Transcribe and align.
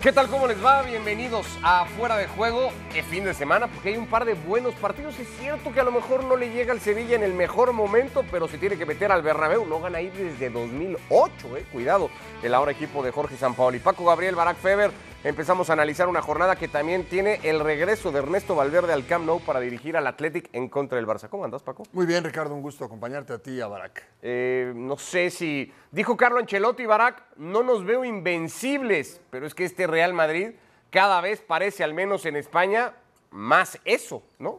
¿Qué 0.00 0.12
tal? 0.12 0.28
¿Cómo 0.28 0.46
les 0.46 0.64
va? 0.64 0.82
Bienvenidos 0.82 1.44
a 1.60 1.84
Fuera 1.84 2.16
de 2.16 2.28
Juego, 2.28 2.70
el 2.94 3.02
fin 3.02 3.24
de 3.24 3.34
semana, 3.34 3.66
porque 3.66 3.88
hay 3.88 3.96
un 3.96 4.06
par 4.06 4.24
de 4.24 4.34
buenos 4.34 4.72
partidos. 4.74 5.18
Es 5.18 5.26
cierto 5.40 5.72
que 5.72 5.80
a 5.80 5.82
lo 5.82 5.90
mejor 5.90 6.22
no 6.22 6.36
le 6.36 6.52
llega 6.52 6.72
al 6.72 6.80
Sevilla 6.80 7.16
en 7.16 7.24
el 7.24 7.34
mejor 7.34 7.72
momento, 7.72 8.24
pero 8.30 8.46
se 8.46 8.58
tiene 8.58 8.78
que 8.78 8.86
meter 8.86 9.10
al 9.10 9.22
Bernabéu. 9.22 9.66
No 9.66 9.80
gana 9.80 9.98
ahí 9.98 10.08
desde 10.10 10.50
2008, 10.50 11.56
eh. 11.56 11.66
Cuidado, 11.72 12.10
el 12.44 12.54
ahora 12.54 12.70
equipo 12.70 13.02
de 13.02 13.10
Jorge 13.10 13.36
Sampaoli. 13.36 13.80
Paco 13.80 14.04
Gabriel, 14.04 14.36
Barack 14.36 14.58
Feber, 14.58 14.92
empezamos 15.24 15.70
a 15.70 15.72
analizar 15.72 16.08
una 16.08 16.22
jornada 16.22 16.56
que 16.56 16.68
también 16.68 17.04
tiene 17.04 17.40
el 17.42 17.60
regreso 17.60 18.12
de 18.12 18.20
Ernesto 18.20 18.54
Valverde 18.54 18.92
al 18.92 19.06
Camp 19.06 19.26
Nou 19.26 19.40
para 19.40 19.60
dirigir 19.60 19.96
al 19.96 20.06
Athletic 20.06 20.48
en 20.52 20.68
contra 20.68 20.96
del 20.96 21.06
Barça. 21.06 21.28
¿Cómo 21.28 21.44
andas, 21.44 21.62
Paco? 21.62 21.84
Muy 21.92 22.06
bien, 22.06 22.24
Ricardo, 22.24 22.54
un 22.54 22.62
gusto 22.62 22.84
acompañarte 22.84 23.32
a 23.32 23.38
ti 23.38 23.52
y 23.52 23.60
a 23.60 23.66
Barack. 23.66 24.04
Eh, 24.22 24.72
no 24.74 24.96
sé 24.96 25.30
si. 25.30 25.72
Dijo 25.90 26.16
Carlo 26.16 26.38
Ancelotti, 26.38 26.86
Barack, 26.86 27.36
no 27.36 27.62
nos 27.62 27.84
veo 27.84 28.04
invencibles, 28.04 29.20
pero 29.30 29.46
es 29.46 29.54
que 29.54 29.64
este 29.64 29.86
Real 29.86 30.12
Madrid 30.12 30.50
cada 30.90 31.20
vez 31.20 31.40
parece, 31.40 31.84
al 31.84 31.94
menos 31.94 32.24
en 32.24 32.36
España, 32.36 32.94
más 33.30 33.78
eso, 33.84 34.22
¿no? 34.38 34.58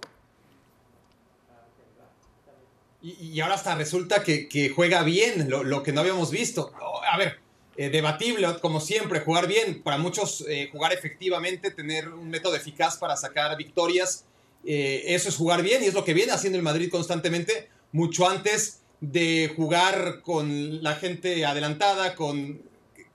Y, 3.02 3.14
y 3.14 3.40
ahora 3.40 3.56
hasta 3.56 3.76
resulta 3.76 4.24
que, 4.24 4.50
que 4.50 4.70
juega 4.70 5.04
bien, 5.04 5.50
lo, 5.50 5.64
lo, 5.64 5.84
que 5.84 5.94
no 5.94 6.02
habíamos 6.02 6.32
visto. 6.32 6.74
A 7.10 7.18
ver, 7.18 7.40
eh, 7.82 7.90
debatible, 7.90 8.46
como 8.62 8.82
siempre, 8.82 9.22
jugar 9.22 9.48
bien. 9.48 9.82
Para 9.82 9.98
muchos, 9.98 10.44
eh, 10.50 10.68
jugar 10.70 10.92
efectivamente, 10.92 11.72
tener 11.72 12.10
un 12.10 12.30
método 12.30 12.58
eficaz 12.58 12.98
para 12.98 13.16
sacar 13.16 13.56
victorias, 13.56 14.26
eh, 14.66 15.04
eso 15.06 15.30
es 15.30 15.38
jugar 15.38 15.64
bien 15.64 15.82
y 15.82 15.86
es 15.86 15.94
lo 15.94 16.04
que 16.04 16.14
viene 16.14 16.34
haciendo 16.34 16.58
el 16.58 16.64
Madrid 16.64 16.92
constantemente, 16.92 17.70
mucho 17.94 18.28
antes 18.28 18.82
de 19.00 19.54
jugar 19.56 20.20
con 20.24 20.84
la 20.84 20.96
gente 20.96 21.46
adelantada, 21.46 22.16
con, 22.16 22.62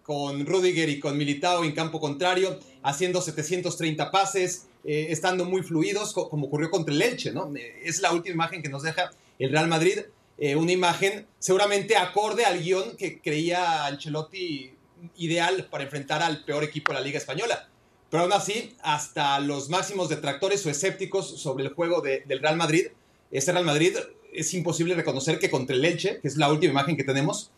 con 0.02 0.46
Rudiger 0.46 0.88
y 0.88 0.98
con 0.98 1.18
Militao 1.18 1.62
en 1.62 1.72
campo 1.72 2.00
contrario, 2.00 2.58
haciendo 2.82 3.20
730 3.20 4.10
pases, 4.10 4.68
estando 4.82 5.44
muy 5.44 5.62
fluidos, 5.62 6.14
como 6.14 6.46
ocurrió 6.46 6.70
contra 6.70 6.94
el 6.94 7.02
Elche, 7.02 7.32
¿no? 7.32 7.52
es 7.82 8.00
la 8.00 8.12
última 8.12 8.34
imagen 8.34 8.62
que 8.62 8.70
nos 8.70 8.82
deja 8.82 9.10
el 9.38 9.50
Real 9.50 9.68
Madrid 9.68 9.98
eh, 10.38 10.56
una 10.56 10.72
imagen 10.72 11.27
seguramente 11.38 11.96
acorde 11.96 12.44
al 12.44 12.62
guion 12.62 12.96
que 12.96 13.20
creía 13.20 13.86
Ancelotti 13.86 14.74
ideal 15.16 15.68
para 15.70 15.84
enfrentar 15.84 16.22
al 16.22 16.44
peor 16.44 16.64
equipo 16.64 16.92
de 16.92 16.98
la 16.98 17.04
Liga 17.04 17.18
Española. 17.18 17.68
Pero 18.10 18.24
aún 18.24 18.32
así, 18.32 18.77
hasta 18.82 19.38
los 19.40 19.68
máximos 19.70 20.08
detractores 20.08 20.64
o 20.66 20.70
escépticos 20.70 21.40
sobre 21.40 21.64
el 21.64 21.74
juego 21.74 22.00
de, 22.00 22.22
del 22.27 22.40
Real 22.40 22.56
Madrid, 22.56 22.88
ese 23.30 23.52
Real 23.52 23.64
Madrid 23.64 23.96
es 24.32 24.55
imposible 24.55 24.94
reconocer 24.94 25.38
que 25.38 25.50
contra 25.50 25.77
el 25.77 25.84
Elche, 25.84 26.20
que 26.20 26.28
es 26.28 26.36
la 26.36 26.50
última 26.50 26.72
imagen 26.72 26.96
que 26.96 27.05
tenemos, 27.05 27.50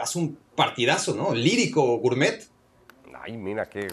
hace 0.00 0.18
un 0.18 0.38
partidazo, 0.56 1.14
¿no? 1.14 1.34
Lírico, 1.34 1.98
gourmet. 1.98 2.48
Ay, 3.22 3.36
mira 3.36 3.68
qué 3.68 3.88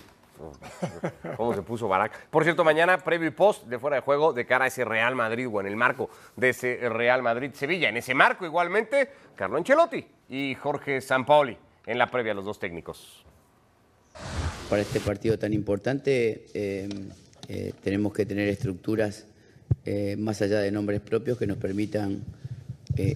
¿Cómo 1.38 1.54
se 1.54 1.62
puso 1.62 1.88
Barak? 1.88 2.28
Por 2.28 2.44
cierto, 2.44 2.64
mañana 2.64 2.98
previo 2.98 3.28
y 3.28 3.32
post 3.32 3.66
de 3.66 3.80
fuera 3.80 3.98
de 3.98 4.02
juego 4.02 4.34
de 4.34 4.46
cara 4.46 4.66
a 4.66 4.68
ese 4.68 4.86
Real 4.86 5.16
Madrid 5.16 5.48
o 5.52 5.60
en 5.62 5.68
el 5.68 5.76
marco 5.76 6.10
de 6.36 6.50
ese 6.50 6.90
Real 6.90 7.22
Madrid-Sevilla. 7.22 7.90
En 7.90 7.98
ese 7.98 8.14
marco 8.14 8.46
igualmente, 8.46 9.10
Carlo 9.36 9.58
Ancelotti 9.58 10.06
y 10.30 10.56
Jorge 10.56 11.02
Sampaoli 11.02 11.58
en 11.86 11.98
la 11.98 12.10
previa 12.10 12.34
los 12.34 12.46
dos 12.46 12.60
técnicos. 12.60 13.26
Para 14.70 14.82
este 14.82 15.00
partido 15.00 15.38
tan 15.38 15.54
importante 15.54 16.46
eh, 16.54 16.88
eh, 17.48 17.74
tenemos 17.84 18.14
que 18.14 18.26
tener 18.26 18.48
estructuras 18.48 19.28
eh, 19.86 20.16
más 20.18 20.42
allá 20.42 20.60
de 20.60 20.72
nombres 20.72 21.02
propios 21.02 21.38
que 21.38 21.48
nos 21.48 21.58
permitan 21.58 22.24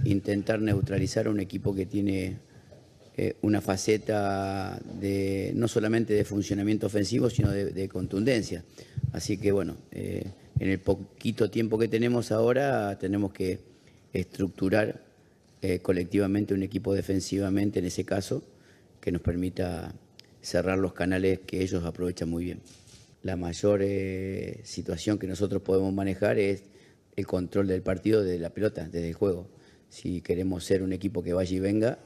intentar 0.05 0.61
neutralizar 0.61 1.27
a 1.27 1.29
un 1.29 1.41
equipo 1.41 1.75
que 1.75 1.85
tiene 1.85 2.37
eh, 3.17 3.35
una 3.41 3.61
faceta 3.61 4.79
de 4.99 5.51
no 5.55 5.67
solamente 5.67 6.13
de 6.13 6.25
funcionamiento 6.25 6.87
ofensivo, 6.87 7.29
sino 7.29 7.51
de, 7.51 7.71
de 7.71 7.89
contundencia. 7.89 8.63
Así 9.13 9.37
que 9.37 9.51
bueno, 9.51 9.77
eh, 9.91 10.25
en 10.59 10.69
el 10.69 10.79
poquito 10.79 11.49
tiempo 11.49 11.77
que 11.77 11.87
tenemos 11.87 12.31
ahora 12.31 12.97
tenemos 12.99 13.33
que 13.33 13.59
estructurar 14.13 15.01
eh, 15.61 15.79
colectivamente 15.79 16.53
un 16.53 16.63
equipo 16.63 16.93
defensivamente, 16.93 17.79
en 17.79 17.85
ese 17.85 18.05
caso, 18.05 18.43
que 19.01 19.11
nos 19.11 19.21
permita 19.21 19.95
cerrar 20.41 20.77
los 20.77 20.93
canales 20.93 21.39
que 21.39 21.61
ellos 21.61 21.83
aprovechan 21.83 22.29
muy 22.29 22.45
bien. 22.45 22.59
La 23.23 23.35
mayor 23.35 23.81
eh, 23.81 24.61
situación 24.63 25.17
que 25.17 25.27
nosotros 25.27 25.61
podemos 25.61 25.91
manejar 25.93 26.37
es 26.37 26.63
el 27.15 27.25
control 27.25 27.67
del 27.67 27.81
partido 27.81 28.23
de 28.23 28.37
la 28.37 28.51
pelota, 28.51 28.87
desde 28.87 29.07
el 29.07 29.15
juego. 29.15 29.47
Si 29.89 30.21
queremos 30.21 30.63
ser 30.63 30.83
un 30.83 30.93
equipo 30.93 31.23
que 31.23 31.33
vaya 31.33 31.55
y 31.55 31.59
venga, 31.59 31.99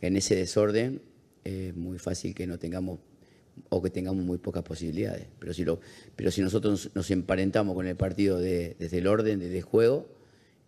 en 0.00 0.16
ese 0.16 0.34
desorden 0.36 1.02
es 1.44 1.74
muy 1.76 1.98
fácil 1.98 2.34
que 2.34 2.46
no 2.46 2.58
tengamos 2.58 2.98
o 3.70 3.82
que 3.82 3.90
tengamos 3.90 4.24
muy 4.24 4.38
pocas 4.38 4.62
posibilidades. 4.62 5.26
Pero 5.38 5.52
si, 5.52 5.64
lo, 5.64 5.80
pero 6.14 6.30
si 6.30 6.40
nosotros 6.40 6.90
nos, 6.94 7.10
emparentamos 7.10 7.74
con 7.74 7.86
el 7.86 7.96
partido 7.96 8.38
de, 8.38 8.76
desde 8.78 8.98
el 8.98 9.06
orden, 9.06 9.40
desde 9.40 9.58
el 9.58 9.64
juego, 9.64 10.06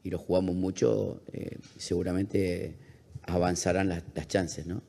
y 0.02 0.10
lo 0.10 0.18
jugamos 0.18 0.54
mucho, 0.54 1.22
eh, 1.32 1.58
seguramente 1.76 2.74
avanzarán 3.22 3.88
las, 3.88 4.02
las 4.14 4.28
chances, 4.28 4.66
¿no? 4.66 4.82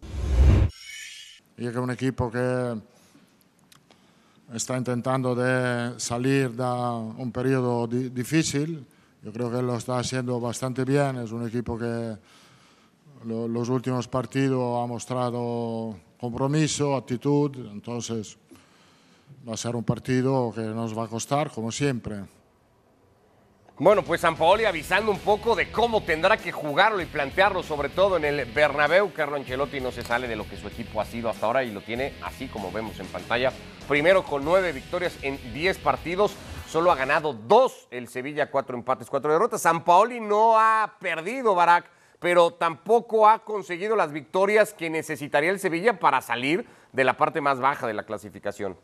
Y 1.57 1.67
es 1.67 1.75
un 1.75 1.91
equipo 1.91 2.31
que 2.31 2.79
está 4.53 4.77
intentando 4.77 5.35
de 5.35 5.99
salir 5.99 6.51
de 6.51 6.63
un 6.63 7.31
periodo 7.31 7.87
di 7.87 8.09
difícil. 8.09 8.85
Yo 9.23 9.31
creo 9.31 9.51
que 9.51 9.61
lo 9.61 9.77
está 9.77 9.99
haciendo 9.99 10.39
bastante 10.39 10.83
bien. 10.83 11.17
Es 11.17 11.31
un 11.31 11.45
equipo 11.47 11.77
que 11.77 12.17
lo, 13.25 13.47
los 13.47 13.69
últimos 13.69 14.07
partidos 14.07 14.83
ha 14.83 14.87
mostrado 14.87 15.95
compromiso, 16.19 16.95
actitud. 16.95 17.55
Entonces 17.71 18.37
va 19.47 19.53
a 19.53 19.57
ser 19.57 19.75
un 19.75 19.83
partido 19.83 20.51
que 20.53 20.61
nos 20.61 20.97
va 20.97 21.05
a 21.05 21.07
costar, 21.07 21.51
como 21.51 21.71
siempre. 21.71 22.17
Bueno, 23.77 24.03
pues 24.03 24.21
Sampaoli 24.21 24.65
avisando 24.65 25.11
un 25.11 25.17
poco 25.17 25.55
de 25.55 25.71
cómo 25.71 26.03
tendrá 26.03 26.37
que 26.37 26.51
jugarlo 26.51 27.01
y 27.01 27.07
plantearlo, 27.07 27.63
sobre 27.63 27.89
todo 27.89 28.17
en 28.17 28.25
el 28.25 28.45
Bernabéu. 28.45 29.11
Carlo 29.11 29.37
Ancelotti 29.37 29.79
no 29.79 29.91
se 29.91 30.03
sale 30.03 30.27
de 30.27 30.35
lo 30.35 30.47
que 30.47 30.55
su 30.55 30.67
equipo 30.67 31.01
ha 31.01 31.05
sido 31.05 31.29
hasta 31.29 31.47
ahora 31.47 31.63
y 31.63 31.71
lo 31.71 31.81
tiene 31.81 32.13
así 32.21 32.47
como 32.47 32.71
vemos 32.71 32.99
en 32.99 33.07
pantalla. 33.07 33.51
Primero 33.87 34.23
con 34.23 34.45
nueve 34.45 34.71
victorias 34.71 35.17
en 35.23 35.39
diez 35.51 35.79
partidos, 35.79 36.35
solo 36.69 36.91
ha 36.91 36.95
ganado 36.95 37.33
dos 37.33 37.87
el 37.89 38.07
Sevilla, 38.07 38.51
cuatro 38.51 38.77
empates, 38.77 39.09
cuatro 39.09 39.31
derrotas. 39.31 39.63
Sampaoli 39.63 40.19
no 40.19 40.59
ha 40.59 40.97
perdido, 40.99 41.55
Barak, 41.55 41.89
pero 42.21 42.51
tampoco 42.51 43.27
ha 43.27 43.43
conseguido 43.43 43.95
las 43.95 44.13
victorias 44.13 44.75
que 44.75 44.91
necesitaría 44.91 45.49
el 45.49 45.59
Sevilla 45.59 45.97
para 45.97 46.21
salir 46.21 46.67
de 46.93 47.03
la 47.03 47.17
parte 47.17 47.41
más 47.41 47.59
baja 47.59 47.87
de 47.87 47.95
la 47.95 48.03
clasificación. 48.03 48.77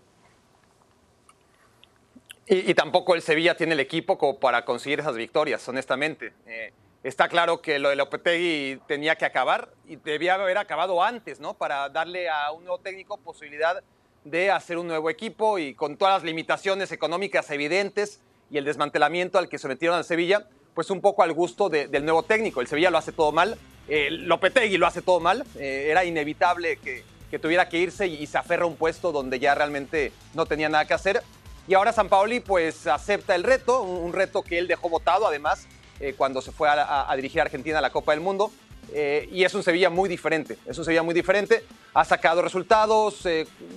Y, 2.47 2.73
tampoco 2.73 3.13
el 3.13 3.21
Sevilla 3.21 3.55
tiene 3.55 3.73
el 3.73 3.79
equipo 3.79 4.17
como 4.17 4.39
para 4.39 4.65
conseguir 4.65 5.01
esas 5.01 5.15
victorias, 5.15 5.67
honestamente. 5.67 6.33
Eh, 6.47 6.73
está 7.03 7.27
claro 7.27 7.61
que 7.61 7.77
lo 7.77 7.89
de 7.89 7.97
Lopetegui 7.97 8.81
tenía 8.87 9.17
que 9.17 9.25
acabar 9.25 9.69
y 9.85 9.97
debía 9.97 10.33
haber 10.33 10.57
acabado 10.57 11.03
antes, 11.03 11.39
¿no? 11.39 11.53
Para 11.53 11.89
darle 11.89 12.29
a 12.29 12.51
un 12.53 12.63
nuevo 12.63 12.79
técnico 12.79 13.17
posibilidad 13.17 13.83
de 14.23 14.49
hacer 14.49 14.79
un 14.79 14.87
nuevo 14.87 15.11
equipo 15.11 15.59
y 15.59 15.75
con 15.75 15.97
todas 15.97 16.15
las 16.15 16.23
limitaciones 16.23 16.91
económicas 16.91 17.51
evidentes 17.51 18.21
y 18.49 18.57
el 18.57 18.65
desmantelamiento 18.65 19.37
al 19.37 19.47
que 19.47 19.59
sometieron 19.59 19.97
al 19.97 20.05
Sevilla, 20.05 20.47
pues 20.77 20.91
un 20.91 21.01
poco 21.01 21.23
al 21.23 21.33
gusto 21.33 21.69
de, 21.69 21.87
del 21.87 22.05
nuevo 22.05 22.21
técnico. 22.21 22.61
El 22.61 22.67
Sevilla 22.67 22.91
lo 22.91 22.99
hace 22.99 23.11
todo 23.11 23.31
mal, 23.31 23.57
eh, 23.87 24.11
Lopetegui 24.11 24.77
lo 24.77 24.85
hace 24.85 25.01
todo 25.01 25.19
mal, 25.19 25.43
eh, 25.55 25.87
era 25.89 26.05
inevitable 26.05 26.77
que, 26.77 27.03
que, 27.31 27.39
tuviera 27.39 27.67
que 27.67 27.79
irse 27.79 28.05
y, 28.05 28.27
se 28.27 28.37
aferra 28.37 28.65
a 28.65 28.67
un 28.67 28.75
puesto 28.75 29.11
donde 29.11 29.39
ya 29.39 29.55
realmente 29.55 30.11
no 30.35 30.45
tenía 30.45 30.69
nada 30.69 30.85
que 30.85 30.93
hacer 30.93 31.23
y 31.67 31.73
ahora 31.73 31.93
San 31.93 32.09
Paoli 32.09 32.41
pues 32.41 32.85
acepta 32.85 33.33
el 33.33 33.41
reto, 33.41 33.81
un, 33.81 34.13
reto 34.13 34.43
que 34.43 34.59
él 34.59 34.67
dejó 34.67 34.87
votado 34.87 35.25
además 35.25 35.67
eh, 35.99 36.13
cuando 36.15 36.43
se 36.43 36.51
fue 36.51 36.69
a, 36.69 37.09
a, 37.11 37.15
dirigir 37.15 37.39
a 37.39 37.45
Argentina 37.45 37.79
a 37.79 37.81
la 37.81 37.89
Copa 37.89 38.11
del 38.11 38.21
Mundo. 38.21 38.51
Eh, 38.93 39.27
y 39.31 39.45
es 39.45 39.55
un 39.55 39.63
Sevilla 39.63 39.89
muy 39.89 40.07
diferente, 40.07 40.59
es 40.67 40.77
un 40.77 40.85
Sevilla 40.85 41.01
muy 41.01 41.15
diferente. 41.15 41.63
Ha 41.95 42.05
sacado 42.05 42.43
resultados, 42.43 43.23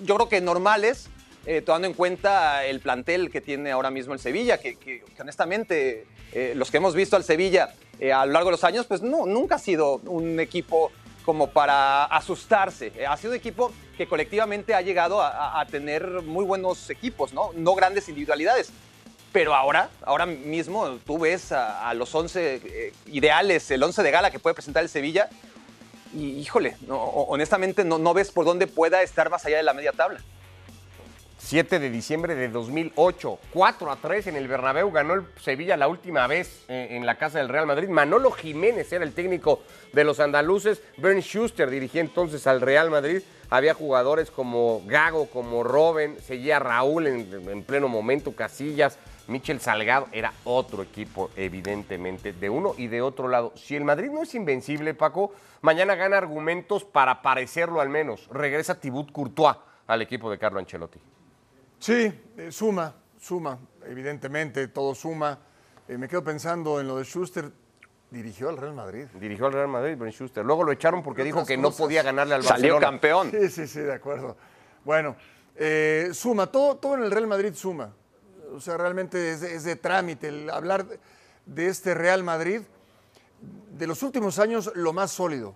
yo 0.04 0.16
creo 0.16 0.28
que 0.28 0.42
normales 0.42 1.08
eh, 1.46 1.62
tomando 1.62 1.88
en 1.88 1.94
cuenta 1.94 2.64
el 2.66 2.80
plantel 2.80 3.30
que 3.30 3.40
tiene 3.40 3.70
ahora 3.70 3.90
mismo 3.90 4.12
el 4.14 4.20
Sevilla, 4.20 4.58
que, 4.58 4.76
que- 4.76 5.00
que 5.02 5.22
honestamente 5.22 6.06
eh, 6.32 6.52
los 6.56 6.70
que 6.70 6.76
hemos 6.76 6.94
visto 6.94 7.16
al 7.16 7.24
Sevilla 7.24 7.74
eh, 7.98 8.12
a 8.12 8.24
lo 8.26 8.32
largo 8.32 8.48
de 8.48 8.52
los 8.52 8.64
años, 8.64 8.86
pues 8.86 9.02
no, 9.02 9.26
nunca 9.26 9.56
ha 9.56 9.58
sido 9.58 9.96
un 10.04 10.38
equipo 10.40 10.90
como 11.24 11.50
para 11.50 12.04
asustarse. 12.06 12.92
Eh, 12.96 13.06
ha 13.06 13.16
sido 13.16 13.32
un 13.32 13.36
equipo 13.36 13.72
que 13.96 14.06
colectivamente 14.06 14.74
ha 14.74 14.80
llegado 14.80 15.20
a, 15.20 15.60
a- 15.60 15.66
tener 15.66 16.06
muy 16.22 16.44
buenos 16.44 16.88
equipos, 16.90 17.32
¿no? 17.34 17.50
No 17.54 17.74
grandes 17.74 18.08
individualidades. 18.08 18.70
Pero 19.32 19.54
ahora, 19.54 19.90
ahora 20.02 20.26
mismo 20.26 20.98
tú 21.06 21.18
ves 21.18 21.52
a, 21.52 21.88
a 21.88 21.94
los 21.94 22.12
11 22.14 22.60
eh, 22.64 22.92
ideales, 23.06 23.70
el 23.70 23.82
11 23.82 24.02
de 24.02 24.10
gala 24.10 24.30
que 24.30 24.38
puede 24.40 24.54
presentar 24.54 24.82
el 24.82 24.88
Sevilla, 24.88 25.28
y 26.14 26.30
híjole, 26.38 26.76
no, 26.88 26.96
honestamente 27.00 27.84
no, 27.84 27.98
no 27.98 28.12
ves 28.14 28.32
por 28.32 28.44
dónde 28.44 28.66
pueda 28.66 29.02
estar 29.02 29.30
más 29.30 29.44
allá 29.46 29.58
de 29.58 29.62
la 29.62 29.74
media 29.74 29.92
tabla. 29.92 30.20
7 31.50 31.80
de 31.80 31.90
diciembre 31.90 32.36
de 32.36 32.48
2008, 32.48 33.40
4 33.52 33.90
a 33.90 33.96
3 33.96 34.28
en 34.28 34.36
el 34.36 34.46
Bernabéu, 34.46 34.92
ganó 34.92 35.14
el 35.14 35.24
Sevilla 35.42 35.76
la 35.76 35.88
última 35.88 36.28
vez 36.28 36.64
en 36.68 37.04
la 37.04 37.18
casa 37.18 37.38
del 37.38 37.48
Real 37.48 37.66
Madrid. 37.66 37.88
Manolo 37.88 38.30
Jiménez 38.30 38.92
era 38.92 39.02
el 39.02 39.14
técnico 39.14 39.58
de 39.92 40.04
los 40.04 40.20
andaluces, 40.20 40.80
Bernd 40.96 41.22
Schuster 41.22 41.68
dirigía 41.68 42.02
entonces 42.02 42.46
al 42.46 42.60
Real 42.60 42.88
Madrid. 42.88 43.22
Había 43.48 43.74
jugadores 43.74 44.30
como 44.30 44.82
Gago, 44.86 45.26
como 45.26 45.64
Robben, 45.64 46.20
seguía 46.20 46.60
Raúl 46.60 47.08
en, 47.08 47.48
en 47.48 47.64
pleno 47.64 47.88
momento, 47.88 48.36
Casillas, 48.36 48.96
Michel 49.26 49.58
Salgado. 49.58 50.06
Era 50.12 50.32
otro 50.44 50.84
equipo, 50.84 51.30
evidentemente, 51.34 52.32
de 52.32 52.48
uno 52.48 52.74
y 52.78 52.86
de 52.86 53.02
otro 53.02 53.26
lado. 53.26 53.52
Si 53.56 53.74
el 53.74 53.82
Madrid 53.82 54.10
no 54.12 54.22
es 54.22 54.36
invencible, 54.36 54.94
Paco, 54.94 55.32
mañana 55.62 55.96
gana 55.96 56.16
argumentos 56.16 56.84
para 56.84 57.22
parecerlo 57.22 57.80
al 57.80 57.88
menos. 57.88 58.28
Regresa 58.28 58.80
Thibaut 58.80 59.10
Courtois 59.10 59.56
al 59.88 60.00
equipo 60.00 60.30
de 60.30 60.38
Carlo 60.38 60.60
Ancelotti. 60.60 61.00
Sí, 61.80 62.12
eh, 62.36 62.52
suma, 62.52 62.94
suma, 63.18 63.58
evidentemente, 63.86 64.68
todo 64.68 64.94
suma. 64.94 65.38
Eh, 65.88 65.96
me 65.96 66.08
quedo 66.08 66.22
pensando 66.22 66.78
en 66.78 66.86
lo 66.86 66.98
de 66.98 67.04
Schuster, 67.04 67.50
dirigió 68.10 68.50
al 68.50 68.58
Real 68.58 68.74
Madrid. 68.74 69.06
Dirigió 69.18 69.46
al 69.46 69.54
Real 69.54 69.68
Madrid, 69.68 69.96
Ben 69.96 70.12
Schuster. 70.12 70.44
Luego 70.44 70.62
lo 70.62 70.72
echaron 70.72 71.02
porque 71.02 71.24
dijo 71.24 71.46
que 71.46 71.56
no 71.56 71.70
podía 71.70 72.02
ganarle 72.02 72.34
al 72.34 72.42
Salió 72.42 72.74
Barcelona. 72.74 72.86
campeón. 72.86 73.30
Sí, 73.30 73.48
sí, 73.48 73.66
sí, 73.66 73.80
de 73.80 73.94
acuerdo. 73.94 74.36
Bueno, 74.84 75.16
eh, 75.56 76.10
suma, 76.12 76.48
todo, 76.48 76.76
todo 76.76 76.96
en 76.96 77.04
el 77.04 77.10
Real 77.10 77.26
Madrid 77.26 77.54
suma. 77.54 77.94
O 78.54 78.60
sea, 78.60 78.76
realmente 78.76 79.32
es 79.32 79.40
de, 79.40 79.54
es 79.54 79.64
de 79.64 79.76
trámite 79.76 80.28
el 80.28 80.50
hablar 80.50 80.84
de, 80.86 81.00
de 81.46 81.66
este 81.68 81.94
Real 81.94 82.22
Madrid, 82.22 82.60
de 83.78 83.86
los 83.86 84.02
últimos 84.02 84.38
años, 84.38 84.70
lo 84.74 84.92
más 84.92 85.12
sólido, 85.12 85.54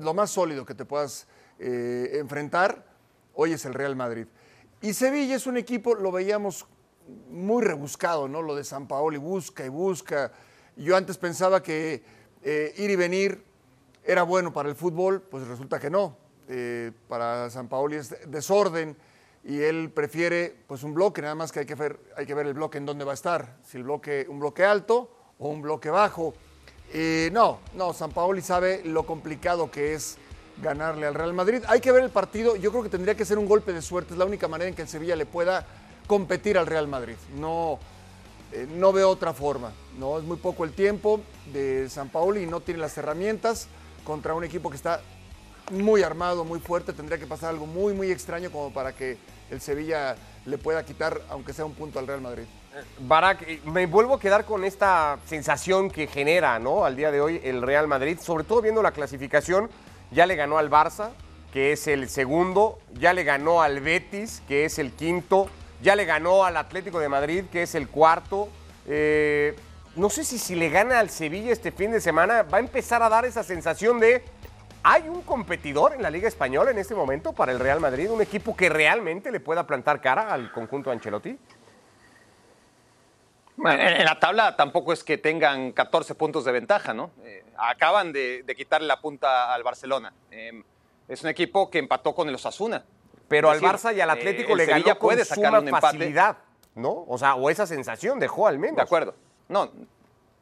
lo 0.00 0.14
más 0.14 0.30
sólido 0.30 0.64
que 0.64 0.74
te 0.74 0.86
puedas 0.86 1.26
eh, 1.58 2.12
enfrentar, 2.14 2.86
hoy 3.34 3.52
es 3.52 3.66
el 3.66 3.74
Real 3.74 3.96
Madrid. 3.96 4.26
Y 4.82 4.94
Sevilla 4.94 5.36
es 5.36 5.46
un 5.46 5.56
equipo, 5.56 5.94
lo 5.94 6.10
veíamos 6.10 6.66
muy 7.30 7.62
rebuscado, 7.62 8.26
¿no? 8.26 8.42
Lo 8.42 8.56
de 8.56 8.64
San 8.64 8.88
Paolo 8.88 9.20
busca 9.20 9.64
y 9.64 9.68
busca. 9.68 10.32
Yo 10.76 10.96
antes 10.96 11.18
pensaba 11.18 11.62
que 11.62 12.02
eh, 12.42 12.74
ir 12.76 12.90
y 12.90 12.96
venir 12.96 13.44
era 14.04 14.24
bueno 14.24 14.52
para 14.52 14.68
el 14.68 14.74
fútbol, 14.74 15.22
pues 15.22 15.46
resulta 15.46 15.78
que 15.78 15.88
no. 15.88 16.16
Eh, 16.48 16.90
para 17.06 17.48
San 17.50 17.68
Paoli 17.68 17.96
es 17.96 18.16
desorden 18.28 18.96
y 19.44 19.60
él 19.60 19.92
prefiere 19.94 20.52
pues 20.66 20.82
un 20.82 20.94
bloque, 20.94 21.22
nada 21.22 21.36
más 21.36 21.52
que 21.52 21.60
hay 21.60 21.66
que 21.66 21.74
ver, 21.76 22.00
el 22.16 22.54
bloque 22.54 22.78
en 22.78 22.86
dónde 22.86 23.04
va 23.04 23.12
a 23.12 23.14
estar, 23.14 23.58
si 23.62 23.80
bloque, 23.80 24.26
un 24.28 24.40
bloque 24.40 24.64
alto 24.64 25.10
o 25.38 25.48
un 25.48 25.62
bloque 25.62 25.90
bajo. 25.90 26.34
Eh, 26.92 27.30
no, 27.32 27.60
no, 27.74 27.92
San 27.92 28.10
Paoli 28.10 28.42
sabe 28.42 28.82
lo 28.84 29.06
complicado 29.06 29.70
que 29.70 29.94
es 29.94 30.18
ganarle 30.58 31.06
al 31.06 31.14
Real 31.14 31.32
Madrid. 31.32 31.62
Hay 31.68 31.80
que 31.80 31.92
ver 31.92 32.02
el 32.02 32.10
partido, 32.10 32.56
yo 32.56 32.70
creo 32.70 32.82
que 32.82 32.88
tendría 32.88 33.14
que 33.14 33.24
ser 33.24 33.38
un 33.38 33.46
golpe 33.46 33.72
de 33.72 33.82
suerte, 33.82 34.14
es 34.14 34.18
la 34.18 34.24
única 34.24 34.48
manera 34.48 34.68
en 34.68 34.74
que 34.74 34.82
el 34.82 34.88
Sevilla 34.88 35.16
le 35.16 35.26
pueda 35.26 35.66
competir 36.06 36.58
al 36.58 36.66
Real 36.66 36.88
Madrid. 36.88 37.16
No, 37.36 37.78
eh, 38.52 38.66
no 38.68 38.92
veo 38.92 39.08
otra 39.08 39.32
forma. 39.32 39.72
No 39.98 40.18
es 40.18 40.24
muy 40.24 40.36
poco 40.36 40.64
el 40.64 40.72
tiempo 40.72 41.20
de 41.52 41.88
San 41.88 42.08
Paoli 42.08 42.42
y 42.42 42.46
no 42.46 42.60
tiene 42.60 42.80
las 42.80 42.96
herramientas 42.98 43.68
contra 44.04 44.34
un 44.34 44.44
equipo 44.44 44.68
que 44.70 44.76
está 44.76 45.00
muy 45.70 46.02
armado, 46.02 46.44
muy 46.44 46.60
fuerte. 46.60 46.92
Tendría 46.92 47.18
que 47.18 47.26
pasar 47.26 47.50
algo 47.50 47.66
muy, 47.66 47.94
muy 47.94 48.10
extraño 48.10 48.50
como 48.50 48.72
para 48.72 48.92
que 48.92 49.16
el 49.50 49.60
Sevilla 49.60 50.16
le 50.44 50.58
pueda 50.58 50.84
quitar, 50.84 51.20
aunque 51.30 51.52
sea 51.52 51.64
un 51.64 51.74
punto 51.74 51.98
al 51.98 52.06
Real 52.06 52.20
Madrid. 52.20 52.44
Barak, 53.00 53.42
eh, 53.42 53.60
me 53.64 53.86
vuelvo 53.86 54.14
a 54.14 54.20
quedar 54.20 54.44
con 54.44 54.64
esta 54.64 55.18
sensación 55.26 55.90
que 55.90 56.06
genera, 56.06 56.58
¿no? 56.58 56.84
Al 56.84 56.96
día 56.96 57.10
de 57.10 57.20
hoy 57.20 57.40
el 57.44 57.62
Real 57.62 57.86
Madrid, 57.86 58.18
sobre 58.20 58.44
todo 58.44 58.62
viendo 58.62 58.82
la 58.82 58.92
clasificación, 58.92 59.70
ya 60.12 60.26
le 60.26 60.36
ganó 60.36 60.58
al 60.58 60.70
Barça, 60.70 61.10
que 61.52 61.72
es 61.72 61.86
el 61.86 62.08
segundo, 62.08 62.78
ya 62.94 63.12
le 63.12 63.24
ganó 63.24 63.62
al 63.62 63.80
Betis, 63.80 64.42
que 64.48 64.64
es 64.64 64.78
el 64.78 64.92
quinto, 64.92 65.48
ya 65.82 65.96
le 65.96 66.04
ganó 66.04 66.44
al 66.44 66.56
Atlético 66.56 67.00
de 67.00 67.08
Madrid, 67.08 67.44
que 67.50 67.62
es 67.62 67.74
el 67.74 67.88
cuarto. 67.88 68.48
Eh, 68.86 69.56
no 69.96 70.08
sé 70.08 70.24
si 70.24 70.38
si 70.38 70.54
le 70.54 70.70
gana 70.70 70.98
al 70.98 71.10
Sevilla 71.10 71.52
este 71.52 71.72
fin 71.72 71.90
de 71.90 72.00
semana 72.00 72.42
va 72.42 72.58
a 72.58 72.60
empezar 72.60 73.02
a 73.02 73.08
dar 73.08 73.24
esa 73.24 73.42
sensación 73.42 74.00
de 74.00 74.24
¿Hay 74.84 75.08
un 75.08 75.22
competidor 75.22 75.92
en 75.92 76.02
la 76.02 76.10
Liga 76.10 76.26
Española 76.26 76.72
en 76.72 76.78
este 76.78 76.96
momento 76.96 77.32
para 77.32 77.52
el 77.52 77.60
Real 77.60 77.78
Madrid? 77.78 78.10
¿Un 78.10 78.20
equipo 78.20 78.56
que 78.56 78.68
realmente 78.68 79.30
le 79.30 79.38
pueda 79.38 79.64
plantar 79.64 80.00
cara 80.00 80.32
al 80.32 80.50
conjunto 80.50 80.90
Ancelotti? 80.90 81.38
Bueno, 83.56 83.82
en 83.82 84.04
la 84.04 84.18
tabla 84.18 84.56
tampoco 84.56 84.92
es 84.92 85.04
que 85.04 85.18
tengan 85.18 85.72
14 85.72 86.14
puntos 86.14 86.44
de 86.44 86.52
ventaja, 86.52 86.94
¿no? 86.94 87.10
Eh, 87.24 87.44
acaban 87.56 88.12
de, 88.12 88.42
de 88.44 88.54
quitarle 88.56 88.86
la 88.88 89.00
punta 89.00 89.52
al 89.52 89.62
Barcelona. 89.62 90.12
Eh, 90.30 90.62
es 91.08 91.22
un 91.22 91.28
equipo 91.28 91.70
que 91.70 91.78
empató 91.78 92.14
con 92.14 92.28
el 92.28 92.34
Osasuna. 92.34 92.84
Pero 93.28 93.50
al 93.50 93.60
Barça 93.60 93.94
y 93.94 94.00
al 94.00 94.08
eh, 94.08 94.12
Atlético 94.12 94.52
el 94.52 94.58
le 94.58 94.66
ganó 94.66 94.84
con 94.84 94.98
puede 94.98 95.22
un 95.60 95.68
empate. 95.68 95.80
facilidad, 95.98 96.36
¿no? 96.74 97.04
O 97.08 97.16
sea, 97.18 97.34
o 97.34 97.48
esa 97.50 97.66
sensación 97.66 98.18
dejó 98.18 98.46
al 98.46 98.58
menos. 98.58 98.76
De 98.76 98.82
acuerdo. 98.82 99.14
No, 99.48 99.70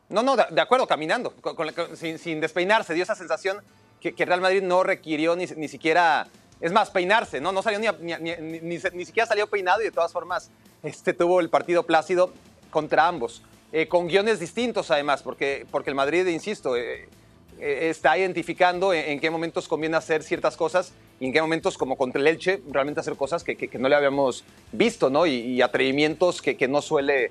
no, 0.08 0.22
no, 0.22 0.36
de, 0.36 0.44
de 0.50 0.60
acuerdo, 0.60 0.86
caminando, 0.86 1.32
con- 1.40 1.54
con- 1.56 1.72
con- 1.72 1.96
sin, 1.96 2.18
sin 2.18 2.40
despeinarse. 2.40 2.94
Dio 2.94 3.02
esa 3.02 3.14
sensación 3.14 3.58
que, 4.00 4.14
que 4.14 4.24
Real 4.24 4.40
Madrid 4.40 4.62
no 4.62 4.82
requirió 4.82 5.34
ni, 5.36 5.46
ni 5.46 5.68
siquiera. 5.68 6.26
Es 6.60 6.72
más, 6.72 6.90
peinarse, 6.90 7.40
¿no? 7.40 7.52
No 7.52 7.62
salió 7.62 7.78
ni, 7.78 7.86
a- 7.86 7.92
ni, 7.92 8.14
ni- 8.14 8.36
ni- 8.36 8.60
ni 8.60 8.78
se- 8.80 8.90
ni 8.92 9.04
siquiera 9.04 9.26
salió 9.26 9.46
peinado 9.48 9.80
y 9.80 9.84
de 9.84 9.92
todas 9.92 10.12
formas 10.12 10.50
este, 10.82 11.12
tuvo 11.14 11.40
el 11.40 11.48
partido 11.50 11.84
plácido 11.86 12.32
contra 12.70 13.06
ambos. 13.06 13.42
Eh, 13.72 13.86
con 13.86 14.08
guiones 14.08 14.40
distintos, 14.40 14.90
además, 14.90 15.22
porque, 15.22 15.64
porque 15.70 15.90
el 15.90 15.96
Madrid, 15.96 16.26
insisto, 16.26 16.76
eh, 16.76 17.08
eh, 17.60 17.88
está 17.88 18.18
identificando 18.18 18.92
en, 18.92 19.20
qué 19.20 19.30
momentos 19.30 19.68
conviene 19.68 19.96
hacer 19.96 20.24
ciertas 20.24 20.56
cosas 20.56 20.92
y 21.20 21.26
en 21.26 21.32
qué 21.32 21.40
momentos, 21.40 21.78
como 21.78 21.96
contra 21.96 22.20
el 22.20 22.26
Elche, 22.26 22.62
realmente 22.68 23.00
hacer 23.00 23.14
cosas 23.14 23.44
que, 23.44 23.70
no 23.78 23.88
le 23.88 23.94
habíamos 23.94 24.44
visto, 24.72 25.08
¿no? 25.08 25.24
Y, 25.26 25.62
atrevimientos 25.62 26.42
que, 26.42 26.66
no 26.66 26.82
suele 26.82 27.30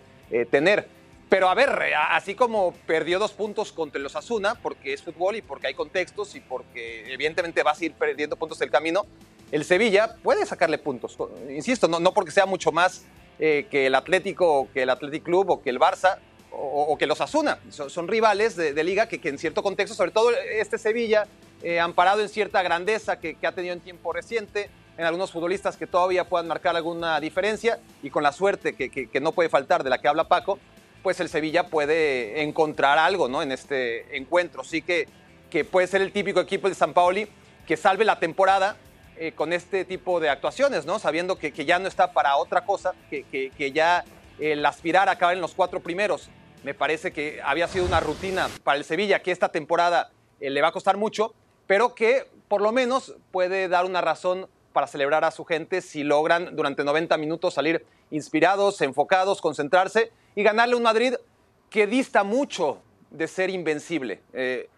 tener. 0.51 0.87
Pero 1.27 1.49
a 1.49 1.55
ver, 1.55 1.69
así 2.11 2.35
como 2.35 2.73
perdió 2.85 3.19
dos 3.19 3.33
puntos 3.33 3.71
contra 3.71 3.99
los 3.99 4.15
Asuna, 4.15 4.55
porque 4.55 4.93
es 4.93 5.01
fútbol 5.01 5.35
y 5.35 5.41
porque 5.41 5.67
hay 5.67 5.73
contextos 5.73 6.35
y 6.35 6.39
porque 6.39 7.11
evidentemente 7.11 7.63
vas 7.63 7.81
a 7.81 7.85
ir 7.85 7.93
perdiendo 7.93 8.35
puntos 8.35 8.59
del 8.59 8.71
camino, 8.71 9.05
el 9.51 9.65
Sevilla 9.65 10.15
puede 10.23 10.45
sacarle 10.45 10.77
puntos. 10.77 11.17
Insisto, 11.49 11.87
no, 11.87 11.99
no 11.99 12.13
porque 12.13 12.31
sea 12.31 12.45
mucho 12.45 12.71
más 12.71 13.03
eh, 13.39 13.67
que 13.69 13.87
el 13.87 13.95
Atlético, 13.95 14.67
que 14.73 14.83
el 14.83 14.89
Athletic 14.89 15.23
Club 15.23 15.49
o 15.49 15.61
que 15.61 15.69
el 15.69 15.79
Barça 15.79 16.17
o, 16.51 16.97
que 16.97 17.07
los 17.07 17.21
Asuna. 17.21 17.59
Son, 17.69 18.07
rivales 18.07 18.55
de, 18.55 18.83
liga 18.83 19.07
que, 19.07 19.21
en 19.29 19.37
cierto 19.37 19.63
contexto, 19.63 19.95
sobre 19.95 20.11
todo 20.11 20.31
este 20.31 20.77
Sevilla, 20.77 21.27
eh, 21.61 21.79
amparado 21.79 22.21
en 22.21 22.27
cierta 22.27 22.61
grandeza 22.63 23.19
que, 23.19 23.37
ha 23.43 23.51
tenido 23.51 23.73
en 23.73 23.79
tiempo 23.79 24.11
reciente, 24.11 24.69
en 24.97 25.05
algunos 25.05 25.31
futbolistas 25.31 25.77
que 25.77 25.87
todavía 25.87 26.25
puedan 26.25 26.47
marcar 26.47 26.75
alguna 26.75 27.19
diferencia 27.21 27.79
y 28.03 28.09
con 28.09 28.23
la 28.23 28.33
suerte 28.33 28.73
que 28.73 29.19
no 29.21 29.31
puede 29.31 29.47
faltar 29.47 29.83
de 29.83 29.89
la 29.89 29.99
que 29.99 30.09
habla 30.09 30.27
Paco, 30.27 30.59
pues 31.01 31.19
el 31.19 31.29
Sevilla 31.29 31.67
puede 31.67 32.41
encontrar 32.41 32.97
algo 32.97 33.27
¿no? 33.27 33.41
en 33.41 33.51
este 33.51 34.17
encuentro. 34.17 34.63
Sí 34.63 34.81
que, 34.81 35.07
que 35.49 35.65
puede 35.65 35.87
ser 35.87 36.01
el 36.01 36.11
típico 36.11 36.39
equipo 36.39 36.69
de 36.69 36.75
San 36.75 36.93
Paoli 36.93 37.27
que 37.65 37.77
salve 37.77 38.05
la 38.05 38.19
temporada 38.19 38.77
eh, 39.19 39.33
con 39.33 39.53
este 39.53 39.85
tipo 39.85 40.19
de 40.19 40.29
actuaciones, 40.29 40.85
¿no? 40.85 40.97
sabiendo 40.97 41.37
que, 41.37 41.51
ya 41.51 41.77
no 41.77 41.87
está 41.87 42.13
para 42.13 42.37
otra 42.37 42.65
cosa, 42.65 42.93
que 43.09 43.71
ya 43.73 44.03
el 44.39 44.65
aspirar 44.65 45.09
a 45.09 45.13
acabar 45.13 45.35
en 45.35 45.41
los 45.41 45.53
cuatro 45.53 45.81
primeros 45.81 46.29
me 46.63 46.73
parece 46.73 47.11
que 47.11 47.39
había 47.43 47.67
sido 47.67 47.85
una 47.85 47.99
rutina 47.99 48.49
para 48.63 48.77
el 48.77 48.83
Sevilla 48.83 49.21
que 49.21 49.31
esta 49.31 49.49
temporada 49.49 50.11
eh, 50.39 50.49
le 50.49 50.61
va 50.61 50.69
a 50.69 50.71
costar 50.71 50.97
mucho, 50.97 51.33
pero 51.67 51.95
que 51.95 52.27
por 52.47 52.61
lo 52.61 52.71
menos 52.71 53.15
puede 53.31 53.67
dar 53.67 53.85
una 53.85 54.01
razón 54.01 54.47
para 54.73 54.87
celebrar 54.87 55.23
a 55.23 55.31
su 55.31 55.45
gente 55.45 55.81
si 55.81 56.03
logran 56.03 56.55
durante 56.55 56.83
90 56.83 57.17
minutos 57.17 57.53
salir 57.53 57.85
inspirados, 58.11 58.81
enfocados, 58.81 59.41
concentrarse 59.41 60.11
y 60.35 60.43
ganarle 60.43 60.75
un 60.75 60.83
Madrid 60.83 61.15
que 61.69 61.87
dista 61.87 62.23
mucho 62.23 62.81
de 63.09 63.27
ser 63.27 63.49
invencible. 63.49 64.21
Eh, 64.33 64.69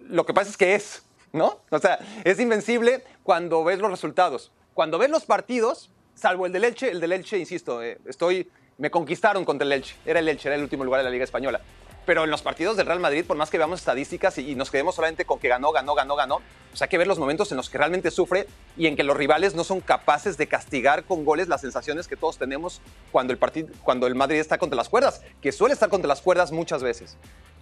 lo 0.00 0.24
que 0.26 0.34
pasa 0.34 0.50
es 0.50 0.56
que 0.56 0.74
es, 0.74 1.04
¿no? 1.32 1.60
O 1.70 1.78
sea, 1.78 1.98
es 2.24 2.38
invencible 2.40 3.04
cuando 3.22 3.64
ves 3.64 3.78
los 3.78 3.90
resultados. 3.90 4.52
Cuando 4.74 4.98
ves 4.98 5.10
los 5.10 5.24
partidos, 5.24 5.90
salvo 6.14 6.46
el 6.46 6.52
del 6.52 6.64
Elche, 6.64 6.90
el 6.90 7.00
del 7.00 7.12
Elche, 7.12 7.38
insisto, 7.38 7.82
eh, 7.82 7.98
estoy, 8.06 8.50
me 8.78 8.90
conquistaron 8.90 9.44
contra 9.44 9.64
el 9.66 9.72
Elche. 9.72 9.96
Era 10.04 10.20
el 10.20 10.28
Elche, 10.28 10.48
era 10.48 10.56
el 10.56 10.62
último 10.62 10.84
lugar 10.84 11.00
de 11.00 11.04
la 11.04 11.10
Liga 11.10 11.24
Española. 11.24 11.60
Pero 12.08 12.24
en 12.24 12.30
los 12.30 12.40
partidos 12.40 12.78
del 12.78 12.86
Real 12.86 13.00
Madrid, 13.00 13.22
por 13.26 13.36
más 13.36 13.50
que 13.50 13.58
veamos 13.58 13.80
estadísticas 13.80 14.38
y, 14.38 14.54
nos 14.54 14.70
quedemos 14.70 14.94
solamente 14.94 15.26
con 15.26 15.38
que 15.38 15.48
ganó, 15.48 15.72
ganó, 15.72 15.94
ganó, 15.94 16.16
ganó, 16.16 16.40
pues 16.70 16.80
hay 16.80 16.88
que 16.88 16.96
ver 16.96 17.06
los 17.06 17.18
momentos 17.18 17.50
en 17.50 17.58
los 17.58 17.68
que 17.68 17.76
realmente 17.76 18.10
sufre 18.10 18.46
y 18.78 18.86
en 18.86 18.96
que 18.96 19.02
los 19.02 19.14
rivales 19.14 19.54
no 19.54 19.62
son 19.62 19.82
capaces 19.82 20.38
de 20.38 20.46
castigar 20.46 21.04
con 21.04 21.26
goles 21.26 21.48
las 21.48 21.60
sensaciones 21.60 22.08
que 22.08 22.16
todos 22.16 22.38
tenemos 22.38 22.80
cuando 23.12 23.34
el, 23.34 23.38
cuando 23.82 24.06
el 24.06 24.14
Madrid 24.14 24.38
está 24.38 24.56
contra 24.56 24.74
las 24.74 24.88
cuerdas, 24.88 25.20
que 25.42 25.52
suele 25.52 25.74
estar 25.74 25.90
contra 25.90 26.08
las 26.08 26.22
cuerdas 26.22 26.50
muchas 26.50 26.82
veces. 26.82 27.18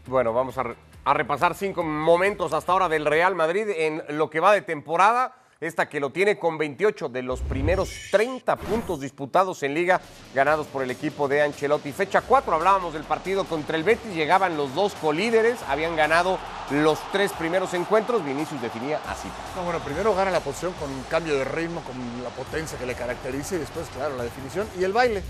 Bueno, 0.07 0.33
vamos 0.33 0.55
a 0.59 1.13
repasar 1.13 1.57
cinco 1.57 1.83
momentos 1.83 2.53
hasta 2.53 2.71
ahora 2.71 2.89
del 2.89 3.05
Real 3.05 3.35
Madrid 3.35 3.69
en 3.69 4.05
lo 4.11 4.31
que 4.31 4.39
va 4.39 4.53
de 4.53 4.63
temporada. 4.63 5.35
Esta 5.59 5.89
que 5.89 6.01
lo 6.01 6.11
tiene 6.11 6.39
con 6.39 6.59
28 6.59 7.09
de 7.09 7.23
los 7.23 7.41
primeros 7.41 7.89
30 8.11 8.57
puntos 8.57 9.01
disputados 9.01 9.63
en 9.63 9.73
liga 9.73 10.03
ganados 10.35 10.67
por 10.67 10.83
el 10.83 10.91
equipo 10.91 11.29
de 11.29 11.41
Ancelotti. 11.41 11.93
Fecha 11.93 12.21
4, 12.21 12.55
hablábamos 12.55 12.93
del 12.93 13.05
partido 13.05 13.45
contra 13.45 13.79
el 13.79 13.83
Betis, 13.83 14.15
llegaban 14.15 14.59
los 14.59 14.75
dos 14.75 14.93
colíderes, 14.97 15.57
habían 15.67 15.97
ganado 15.97 16.39
los 16.69 16.99
tres 17.11 17.33
primeros 17.33 17.73
encuentros, 17.73 18.23
Vinicius 18.23 18.61
definía 18.61 19.01
así. 19.09 19.29
No, 19.57 19.63
bueno, 19.63 19.79
primero 19.79 20.15
gana 20.15 20.31
la 20.31 20.41
posición 20.41 20.75
con 20.75 20.91
un 20.91 21.03
cambio 21.05 21.39
de 21.39 21.45
ritmo, 21.45 21.81
con 21.81 21.97
la 22.23 22.29
potencia 22.29 22.79
que 22.79 22.85
le 22.85 22.95
caracteriza 22.95 23.55
y 23.55 23.61
después, 23.61 23.89
claro, 23.95 24.15
la 24.15 24.25
definición 24.25 24.69
y 24.79 24.85
el 24.85 24.93
baile. 24.93 25.23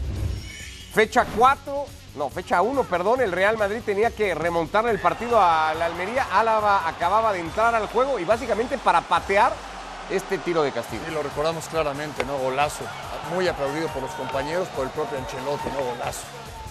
Fecha 0.92 1.24
4, 1.36 1.84
no, 2.16 2.30
fecha 2.30 2.62
1, 2.62 2.82
perdón, 2.82 3.20
el 3.20 3.30
Real 3.30 3.56
Madrid 3.58 3.80
tenía 3.86 4.10
que 4.10 4.34
remontarle 4.34 4.90
el 4.90 4.98
partido 4.98 5.40
a 5.40 5.72
la 5.74 5.86
Almería. 5.86 6.26
Álava 6.32 6.88
acababa 6.88 7.32
de 7.32 7.38
entrar 7.38 7.76
al 7.76 7.86
juego 7.86 8.18
y 8.18 8.24
básicamente 8.24 8.76
para 8.76 9.02
patear 9.02 9.52
este 10.10 10.38
tiro 10.38 10.62
de 10.62 10.72
castigo. 10.72 11.02
Y 11.08 11.12
lo 11.12 11.22
recordamos 11.22 11.66
claramente, 11.68 12.24
¿no? 12.24 12.36
Golazo. 12.38 12.84
Muy 13.34 13.48
aplaudido 13.48 13.88
por 13.88 14.02
los 14.02 14.10
compañeros, 14.12 14.68
por 14.68 14.84
el 14.84 14.90
propio 14.90 15.18
Ancelotti, 15.18 15.68
¿no? 15.70 15.84
Golazo. 15.84 16.20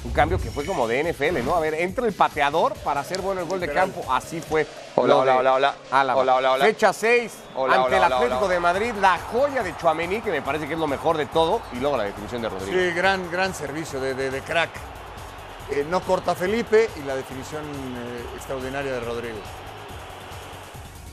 Un 0.03 0.11
cambio 0.11 0.37
que 0.39 0.51
fue 0.51 0.65
como 0.67 0.87
de 0.87 1.03
NFL, 1.11 1.43
¿no? 1.43 1.55
A 1.55 1.59
ver, 1.59 1.73
entra 1.73 2.05
el 2.05 2.13
pateador 2.13 2.75
para 2.75 3.01
hacer 3.01 3.21
bueno 3.21 3.41
el 3.41 3.47
gol 3.47 3.59
de 3.59 3.71
campo. 3.73 4.05
Así 4.13 4.39
fue. 4.39 4.67
Hola, 4.95 5.15
hola, 5.17 5.37
hola, 5.37 5.53
hola. 5.55 5.75
Álava. 5.91 6.21
Hola, 6.21 6.35
hola, 6.35 6.51
hola. 6.53 6.65
Fecha 6.65 6.93
6 6.93 7.33
Hola, 7.55 7.73
ante 7.75 7.87
hola, 7.95 7.97
el 8.07 8.13
Atlético 8.13 8.45
hola. 8.45 8.53
de 8.53 8.59
Madrid, 8.59 8.93
la 9.01 9.17
joya 9.31 9.63
de 9.63 9.75
Chuamení, 9.77 10.21
que 10.21 10.29
me 10.29 10.43
parece 10.43 10.67
que 10.67 10.73
es 10.75 10.79
lo 10.79 10.85
mejor 10.85 11.17
de 11.17 11.25
todo, 11.25 11.59
y 11.73 11.77
luego 11.77 11.97
la 11.97 12.03
definición 12.03 12.41
de 12.43 12.49
Rodríguez. 12.49 12.89
Sí, 12.93 12.95
gran, 12.95 13.31
gran 13.31 13.55
servicio 13.55 13.99
de, 13.99 14.13
de- 14.13 14.29
de 14.29 14.41
crack. 14.41 14.69
Eh, 15.71 15.83
no 15.89 15.99
corta 16.01 16.35
Felipe 16.35 16.87
y 16.97 16.99
la 17.07 17.15
definición 17.15 17.63
eh, 17.65 18.25
extraordinaria 18.35 18.91
de 18.91 18.99
Rodrigo. 18.99 19.39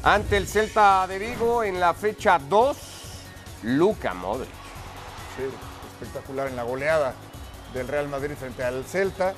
Ante 0.04 0.36
el 0.36 0.48
Celta 0.48 1.06
de 1.06 1.16
Vigo 1.16 1.62
en 1.62 1.78
la 1.78 1.94
fecha 1.94 2.40
2, 2.40 2.76
Luca 3.62 4.12
Modric. 4.12 4.50
Sí, 5.36 5.44
espectacular 5.92 6.48
en 6.48 6.56
la 6.56 6.64
goleada 6.64 7.14
del 7.72 7.86
Real 7.86 8.08
Madrid 8.08 8.32
frente 8.36 8.64
al 8.64 8.84
Celta. 8.84 9.32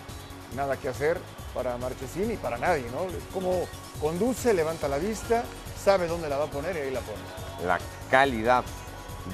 Nada 0.56 0.78
que 0.78 0.88
hacer 0.88 1.20
para 1.52 1.76
Marchesín 1.76 2.32
y 2.32 2.36
para 2.36 2.56
nadie, 2.56 2.86
¿no? 2.90 3.06
Como 3.34 3.66
conduce, 4.00 4.54
levanta 4.54 4.88
la 4.88 4.96
vista, 4.96 5.44
sabe 5.78 6.06
dónde 6.06 6.30
la 6.30 6.38
va 6.38 6.44
a 6.44 6.50
poner 6.50 6.74
y 6.76 6.80
ahí 6.80 6.90
la 6.90 7.00
pone. 7.00 7.66
la 7.66 7.78
calidad 8.10 8.64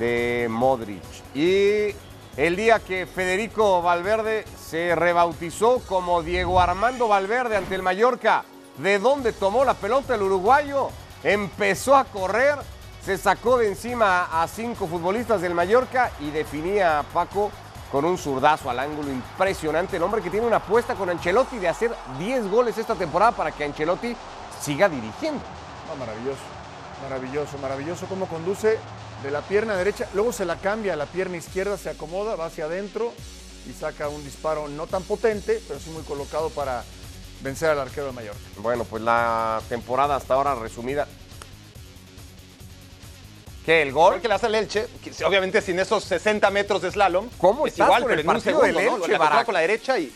de 0.00 0.48
Modric. 0.50 1.02
Y 1.32 1.94
el 2.36 2.56
día 2.56 2.80
que 2.80 3.06
Federico 3.06 3.82
Valverde 3.82 4.44
se 4.60 4.96
rebautizó 4.96 5.78
como 5.86 6.24
Diego 6.24 6.60
Armando 6.60 7.06
Valverde 7.06 7.56
ante 7.56 7.76
el 7.76 7.82
Mallorca, 7.82 8.44
¿de 8.78 8.98
dónde 8.98 9.32
tomó 9.32 9.64
la 9.64 9.74
pelota 9.74 10.16
el 10.16 10.22
uruguayo? 10.22 10.90
Empezó 11.22 11.96
a 11.96 12.04
correr, 12.04 12.56
se 13.04 13.18
sacó 13.18 13.58
de 13.58 13.68
encima 13.68 14.42
a 14.42 14.48
cinco 14.48 14.86
futbolistas 14.86 15.42
del 15.42 15.54
Mallorca 15.54 16.10
y 16.20 16.30
definía 16.30 17.00
a 17.00 17.02
Paco 17.02 17.50
con 17.92 18.04
un 18.04 18.16
zurdazo 18.16 18.70
al 18.70 18.78
ángulo 18.78 19.10
impresionante. 19.10 19.96
El 19.96 20.02
hombre 20.02 20.22
que 20.22 20.30
tiene 20.30 20.46
una 20.46 20.56
apuesta 20.56 20.94
con 20.94 21.10
Ancelotti 21.10 21.58
de 21.58 21.68
hacer 21.68 21.94
10 22.18 22.50
goles 22.50 22.78
esta 22.78 22.94
temporada 22.94 23.32
para 23.32 23.52
que 23.52 23.64
Ancelotti 23.64 24.16
siga 24.62 24.88
dirigiendo. 24.88 25.42
No, 25.88 25.96
maravilloso, 25.96 26.40
maravilloso, 27.02 27.58
maravilloso 27.58 28.06
cómo 28.06 28.26
conduce 28.26 28.78
de 29.22 29.30
la 29.30 29.42
pierna 29.42 29.76
derecha, 29.76 30.08
luego 30.14 30.32
se 30.32 30.46
la 30.46 30.56
cambia 30.56 30.94
a 30.94 30.96
la 30.96 31.04
pierna 31.04 31.36
izquierda, 31.36 31.76
se 31.76 31.90
acomoda, 31.90 32.36
va 32.36 32.46
hacia 32.46 32.64
adentro 32.64 33.12
y 33.68 33.72
saca 33.72 34.08
un 34.08 34.24
disparo 34.24 34.68
no 34.68 34.86
tan 34.86 35.02
potente, 35.02 35.60
pero 35.68 35.78
sí 35.78 35.90
muy 35.90 36.02
colocado 36.04 36.48
para 36.48 36.82
vencer 37.42 37.70
al 37.70 37.80
arquero 37.80 38.06
de 38.06 38.12
Mallorca. 38.12 38.38
Bueno, 38.58 38.84
pues 38.84 39.02
la 39.02 39.60
temporada 39.68 40.16
hasta 40.16 40.34
ahora 40.34 40.54
resumida. 40.54 41.06
¿Qué? 43.64 43.82
¿El 43.82 43.92
Gol 43.92 44.20
que 44.20 44.28
le 44.28 44.34
hace 44.34 44.46
el 44.46 44.54
Elche, 44.54 44.86
obviamente 45.26 45.60
sin 45.60 45.78
esos 45.78 46.02
60 46.04 46.50
metros 46.50 46.80
de 46.82 46.90
slalom. 46.90 47.28
¿Cómo 47.38 47.66
es 47.66 47.74
estás 47.74 47.86
igual, 47.86 48.02
con 48.02 48.10
pero 48.10 48.20
el 48.20 48.26
en 48.26 48.34
un 48.34 48.40
segundo, 48.40 48.66
del 48.66 48.74
¿no? 48.74 48.80
Elche, 48.80 48.98
La 48.98 49.06
tocaba 49.06 49.30
Barak? 49.30 49.46
con 49.46 49.54
la 49.54 49.60
derecha 49.60 49.98
y, 49.98 50.12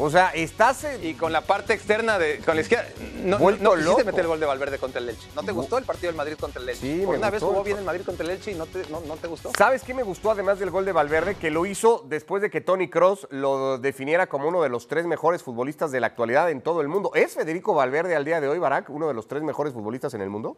O 0.00 0.08
sea, 0.08 0.30
estás 0.30 0.84
en... 0.84 1.04
y 1.04 1.14
con 1.14 1.30
la 1.32 1.42
parte 1.42 1.74
externa 1.74 2.18
de 2.18 2.38
con 2.38 2.54
la 2.54 2.62
izquierda. 2.62 2.88
No, 3.22 3.38
Vuelto 3.38 3.62
no 3.62 3.70
quisiste 3.72 3.90
loco. 3.90 4.04
meter 4.04 4.20
el 4.20 4.26
gol 4.28 4.40
de 4.40 4.46
Valverde 4.46 4.78
contra 4.78 5.00
el 5.00 5.08
Elche. 5.10 5.28
¿No 5.36 5.42
te 5.42 5.52
gustó 5.52 5.76
el 5.76 5.84
partido 5.84 6.08
del 6.08 6.16
Madrid 6.16 6.36
contra 6.40 6.62
el 6.62 6.68
Elche? 6.68 6.80
Sí, 6.80 7.02
Por 7.04 7.12
me 7.12 7.18
una 7.18 7.30
vez 7.30 7.42
jugó 7.42 7.62
bien 7.62 7.76
el 7.78 7.84
Madrid 7.84 8.02
contra 8.04 8.24
el 8.24 8.30
Elche 8.30 8.52
y 8.52 8.54
no 8.54 8.64
te, 8.66 8.88
no, 8.88 9.00
no 9.00 9.16
te 9.16 9.28
gustó. 9.28 9.52
¿Sabes 9.56 9.82
qué 9.82 9.92
me 9.92 10.02
gustó 10.02 10.30
además 10.30 10.58
del 10.58 10.70
gol 10.70 10.84
de 10.86 10.92
Valverde? 10.92 11.34
Que 11.34 11.50
lo 11.50 11.66
hizo 11.66 12.04
después 12.08 12.40
de 12.40 12.50
que 12.50 12.60
Tony 12.62 12.88
Cross 12.88 13.28
lo 13.30 13.76
definiera 13.78 14.26
como 14.26 14.48
uno 14.48 14.62
de 14.62 14.70
los 14.70 14.88
tres 14.88 15.04
mejores 15.06 15.42
futbolistas 15.42 15.92
de 15.92 16.00
la 16.00 16.06
actualidad 16.06 16.50
en 16.50 16.62
todo 16.62 16.80
el 16.80 16.88
mundo. 16.88 17.10
¿Es 17.14 17.34
Federico 17.34 17.74
Valverde 17.74 18.16
al 18.16 18.24
día 18.24 18.40
de 18.40 18.48
hoy, 18.48 18.58
Barak, 18.58 18.88
uno 18.88 19.06
de 19.06 19.14
los 19.14 19.28
tres 19.28 19.42
mejores 19.42 19.72
futbolistas 19.74 20.14
en 20.14 20.22
el 20.22 20.30
mundo? 20.30 20.56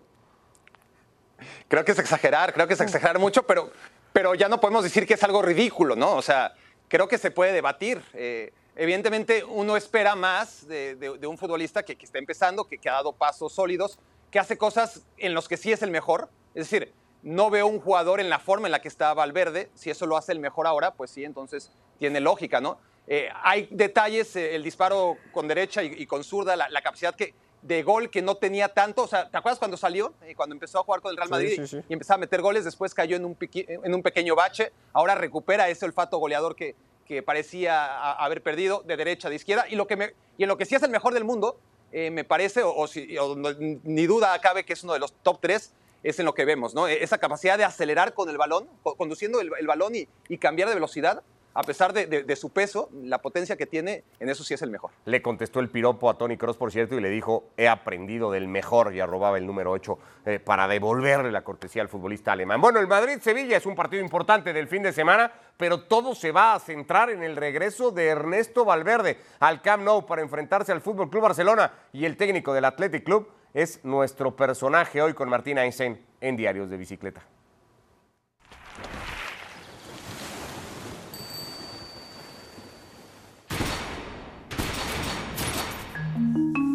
Creo 1.67 1.85
que 1.85 1.93
es 1.93 1.99
exagerar, 1.99 2.53
creo 2.53 2.69
que 2.69 2.75
es 2.75 2.81
exagerar 2.81 3.19
mucho, 3.19 3.43
pero, 3.45 3.71
pero 4.13 4.35
ya 4.35 4.49
no 4.49 4.61
podemos 4.61 4.85
decir 4.85 5.07
que 5.07 5.15
es 5.15 5.23
algo 5.25 5.43
ridículo, 5.43 5.97
¿no? 5.97 6.15
O 6.15 6.23
sea, 6.23 6.55
creo 6.89 7.09
que 7.09 7.19
se 7.19 7.31
puede 7.31 7.53
debatir. 7.53 8.03
Eh, 8.15 8.53
evidentemente, 8.77 9.45
uno 9.45 9.77
espera 9.77 10.15
más 10.15 10.67
de, 10.67 10.95
de- 10.97 11.19
de 11.19 11.27
un 11.27 11.39
futbolista 11.39 11.83
que, 11.83 11.97
que 11.97 12.05
está 12.05 12.19
empezando, 12.19 12.65
que, 12.65 12.79
que 12.79 12.89
ha 12.89 12.95
dado 12.95 13.13
pasos 13.13 13.53
sólidos, 13.53 13.99
que 14.31 14.39
hace 14.39 14.57
cosas 14.57 15.03
en 15.19 15.35
los 15.35 15.49
que 15.49 15.57
sí 15.57 15.73
es 15.73 15.83
el 15.83 15.91
mejor. 15.91 16.29
Es 16.55 16.71
decir, 16.71 16.93
no 17.23 17.51
veo 17.51 17.67
un 17.67 17.81
jugador 17.81 18.19
en 18.21 18.29
la 18.31 18.39
forma 18.39 18.67
en 18.69 18.73
la 18.73 18.81
que 18.81 18.89
está 18.89 19.13
Valverde. 19.15 19.71
Si 19.75 19.91
eso 19.91 20.07
lo 20.07 20.17
hace 20.17 20.33
el 20.33 20.41
mejor 20.41 20.67
ahora, 20.67 20.95
pues 20.95 21.11
sí, 21.11 21.25
entonces 21.25 21.71
tiene 21.99 22.21
lógica, 22.21 22.61
¿no? 22.61 22.79
Eh, 23.07 23.29
hay 23.43 23.69
detalles, 23.71 24.35
eh, 24.37 24.55
el 24.55 24.63
disparo 24.63 25.17
con 25.33 25.49
derecha 25.49 25.83
y, 25.83 25.89
y 25.89 26.07
con 26.07 26.25
zurda, 26.25 26.57
la, 26.57 26.69
la 26.69 26.83
capacidad 26.83 27.15
que, 27.15 27.35
de 27.61 27.83
gol 27.83 28.11
que 28.11 28.23
no 28.23 28.37
tenía 28.37 28.69
tanto. 28.69 29.03
O 29.03 29.07
sea, 29.07 29.29
¿te 29.31 29.37
acuerdas 29.37 29.59
cuando 29.59 29.77
salió? 29.77 30.15
Eh, 30.23 30.35
cuando 30.35 30.55
empezó 30.55 30.81
a 30.81 30.83
jugar 30.85 31.01
con 31.01 31.11
el 31.11 31.17
Real 31.17 31.29
Madrid 31.29 31.55
sí, 31.57 31.67
sí. 31.67 31.81
y 31.89 31.93
empezaba 31.93 32.17
a 32.17 32.19
meter 32.19 32.41
goles, 32.41 32.65
después 32.65 32.95
cayó 32.95 33.17
en 33.17 33.25
un, 33.25 33.37
piqui- 33.39 33.67
en 33.69 33.95
un 33.95 34.03
pequeño 34.03 34.35
bache. 34.35 34.73
Ahora 34.93 35.15
recupera 35.15 35.69
ese 35.69 35.85
olfato 35.85 36.19
goleador 36.19 36.57
que, 36.57 36.75
que 37.13 37.23
parecía 37.23 38.13
haber 38.13 38.43
perdido 38.43 38.83
de 38.87 38.97
derecha 38.97 39.29
a 39.29 39.31
de 39.31 39.37
izquierda. 39.37 39.67
Y, 39.69 39.77
lo 39.77 39.87
que 39.87 39.97
me- 39.97 40.15
y 40.39 40.45
en 40.45 40.49
lo 40.49 40.57
que 40.57 40.65
sí 40.65 40.75
es 40.75 40.83
el 40.83 40.91
mejor 40.91 41.13
del 41.15 41.25
mundo, 41.25 41.59
eh, 41.93 42.11
me 42.11 42.25
parece, 42.25 42.63
o, 42.63 42.87
si- 42.87 43.17
o 43.19 43.37
ni 43.37 44.07
duda 44.07 44.39
cabe 44.41 44.65
que 44.65 44.73
es 44.73 44.83
uno 44.83 44.95
de 44.95 44.99
los 44.99 45.13
top 45.23 45.39
tres, 45.41 45.73
es 46.03 46.19
en 46.19 46.25
lo 46.25 46.35
que 46.35 46.45
vemos, 46.45 46.75
¿no? 46.75 46.89
Esa 46.89 47.19
capacidad 47.19 47.57
de 47.59 47.65
acelerar 47.65 48.15
con 48.15 48.29
el 48.29 48.39
balón, 48.39 48.67
co- 48.83 48.97
conduciendo 48.97 49.41
el, 49.41 49.51
balón 49.67 49.93
y 49.95 50.39
cambiar 50.39 50.69
de 50.69 50.75
velocidad, 50.75 51.23
a 51.55 51.63
pesar 51.63 51.93
de, 51.93 52.37
su 52.37 52.51
peso, 52.51 52.89
la 52.93 53.19
potencia 53.19 53.57
que 53.57 53.67
tiene, 53.67 54.05
en 54.21 54.29
eso 54.29 54.45
sí 54.45 54.55
es 54.55 54.63
el 54.63 54.71
mejor. 54.71 54.91
Le 55.05 55.21
contestó 55.21 55.61
el 55.61 55.69
piropo 55.69 56.09
a 56.09 56.17
Tony 56.17 56.37
Cross, 56.37 56.57
por 56.57 56.73
cierto, 56.73 56.97
y 56.97 57.01
le 57.01 57.11
dijo, 57.11 57.51
he 57.57 57.69
aprendido 57.69 58.31
del 58.31 58.49
mejor, 58.49 58.95
y 58.95 59.01
arrobaba 59.01 59.39
el 59.39 59.47
número 59.47 59.71
8 59.71 59.99
eh, 60.27 60.39
para 60.39 60.69
devolverle 60.69 61.31
la 61.31 61.43
cortesía 61.43 61.83
al 61.83 61.89
futbolista 61.89 62.33
alemán. 62.33 62.61
Bueno, 62.61 62.81
el 62.81 62.87
Madrid-Sevilla 62.87 63.57
es 63.57 63.67
un 63.67 63.75
partido 63.75 64.03
importante 64.03 64.53
del 64.53 64.69
fin 64.69 64.83
de 64.83 64.93
semana, 64.93 65.33
pero 65.57 65.83
todo 65.83 66.15
se 66.15 66.33
va 66.33 66.55
a 66.55 66.61
centrar 66.61 67.11
en 67.11 67.23
el 67.23 67.37
regreso 67.37 67.91
de 67.91 68.07
Ernesto 68.07 68.65
Valverde 68.65 69.19
al 69.41 69.61
Camp 69.63 69.85
Nou 69.85 70.07
para 70.07 70.23
enfrentarse 70.23 70.73
al 70.73 70.81
Fútbol 70.81 71.11
Club 71.11 71.23
Barcelona, 71.23 71.73
y 71.93 72.05
el 72.05 72.17
técnico 72.17 72.55
del 72.55 72.65
Athletic 72.65 73.05
Club 73.05 73.29
es 73.55 73.85
nuestro 73.85 74.35
personaje 74.35 75.03
hoy 75.03 75.13
con 75.13 75.29
Martín 75.29 75.59
Einstein 75.59 76.01
en 76.21 76.37
Diarios 76.37 76.71
de 76.71 76.77
Bicicleta. 76.77 77.23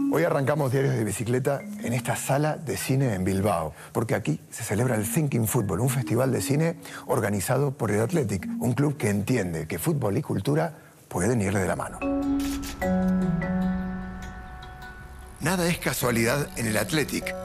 Hoy 0.10 0.24
arrancamos 0.24 0.72
Diarios 0.72 0.96
de 0.96 1.04
Bicicleta 1.04 1.62
en 1.84 1.92
esta 1.92 2.16
sala 2.16 2.56
de 2.56 2.78
cine 2.78 3.14
en 3.14 3.24
Bilbao, 3.24 3.74
porque 3.92 4.16
aquí 4.16 4.40
se 4.50 4.64
celebra 4.64 4.96
el 4.96 5.10
Thinking 5.10 5.48
Football, 5.48 5.82
un 5.82 5.90
festival 5.90 6.32
de 6.32 6.42
cine 6.42 6.78
organizado 7.08 7.72
por 7.72 7.92
el 7.92 8.00
Athletic, 8.00 8.48
un 8.60 8.74
club 8.74 8.96
que 8.96 9.10
entiende 9.10 9.68
que 9.68 9.80
fútbol 9.80 10.18
y 10.18 10.22
cultura 10.22 10.74
pueden 11.08 11.42
ir 11.42 11.54
de 11.54 11.68
la 11.68 11.76
mano. 11.76 12.00
Nada 15.42 15.68
es 15.68 15.78
casualidad 15.78 16.48
en 16.56 16.68
el 16.68 16.78
Athletic. 16.78 17.36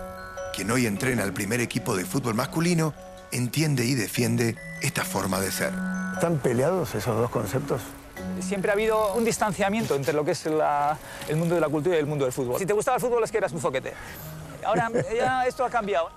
Quien 0.55 0.71
hoy 0.71 0.87
entrena 0.87 1.25
al 1.25 1.33
primer 1.33 1.61
equipo 1.61 1.97
de 1.97 2.05
fútbol 2.05 2.35
masculino 2.35 2.95
entiende 3.33 3.85
y 3.85 3.95
defiende 3.95 4.57
esta 4.81 5.05
forma 5.05 5.41
de 5.41 5.51
ser. 5.51 5.73
¿Están 6.15 6.39
peleados 6.39 6.95
esos 6.95 7.17
dos 7.17 7.31
conceptos? 7.31 7.83
Siempre 8.41 8.71
ha 8.71 8.75
habido 8.75 9.15
un 9.15 9.25
distanciamiento 9.25 9.95
entre 9.95 10.13
lo 10.13 10.25
que 10.25 10.33
es 10.33 10.47
la- 10.47 10.97
el 11.29 11.37
mundo 11.37 11.55
de 11.55 11.61
la 11.61 11.69
cultura 11.69 11.97
y 11.97 11.99
el 12.01 12.07
mundo 12.07 12.25
del 12.25 12.33
fútbol. 12.33 12.59
Si 12.59 12.67
te 12.67 12.73
gustaba 12.73 12.97
el 12.97 13.01
fútbol 13.01 13.23
es 13.25 13.31
que 13.31 13.39
eras 13.39 13.53
un 13.53 13.61
zoquete. 13.61 13.93
Ahora 14.65 14.91
ya 15.17 15.47
esto 15.47 15.65
ha 15.65 15.71
cambiado. 15.71 16.11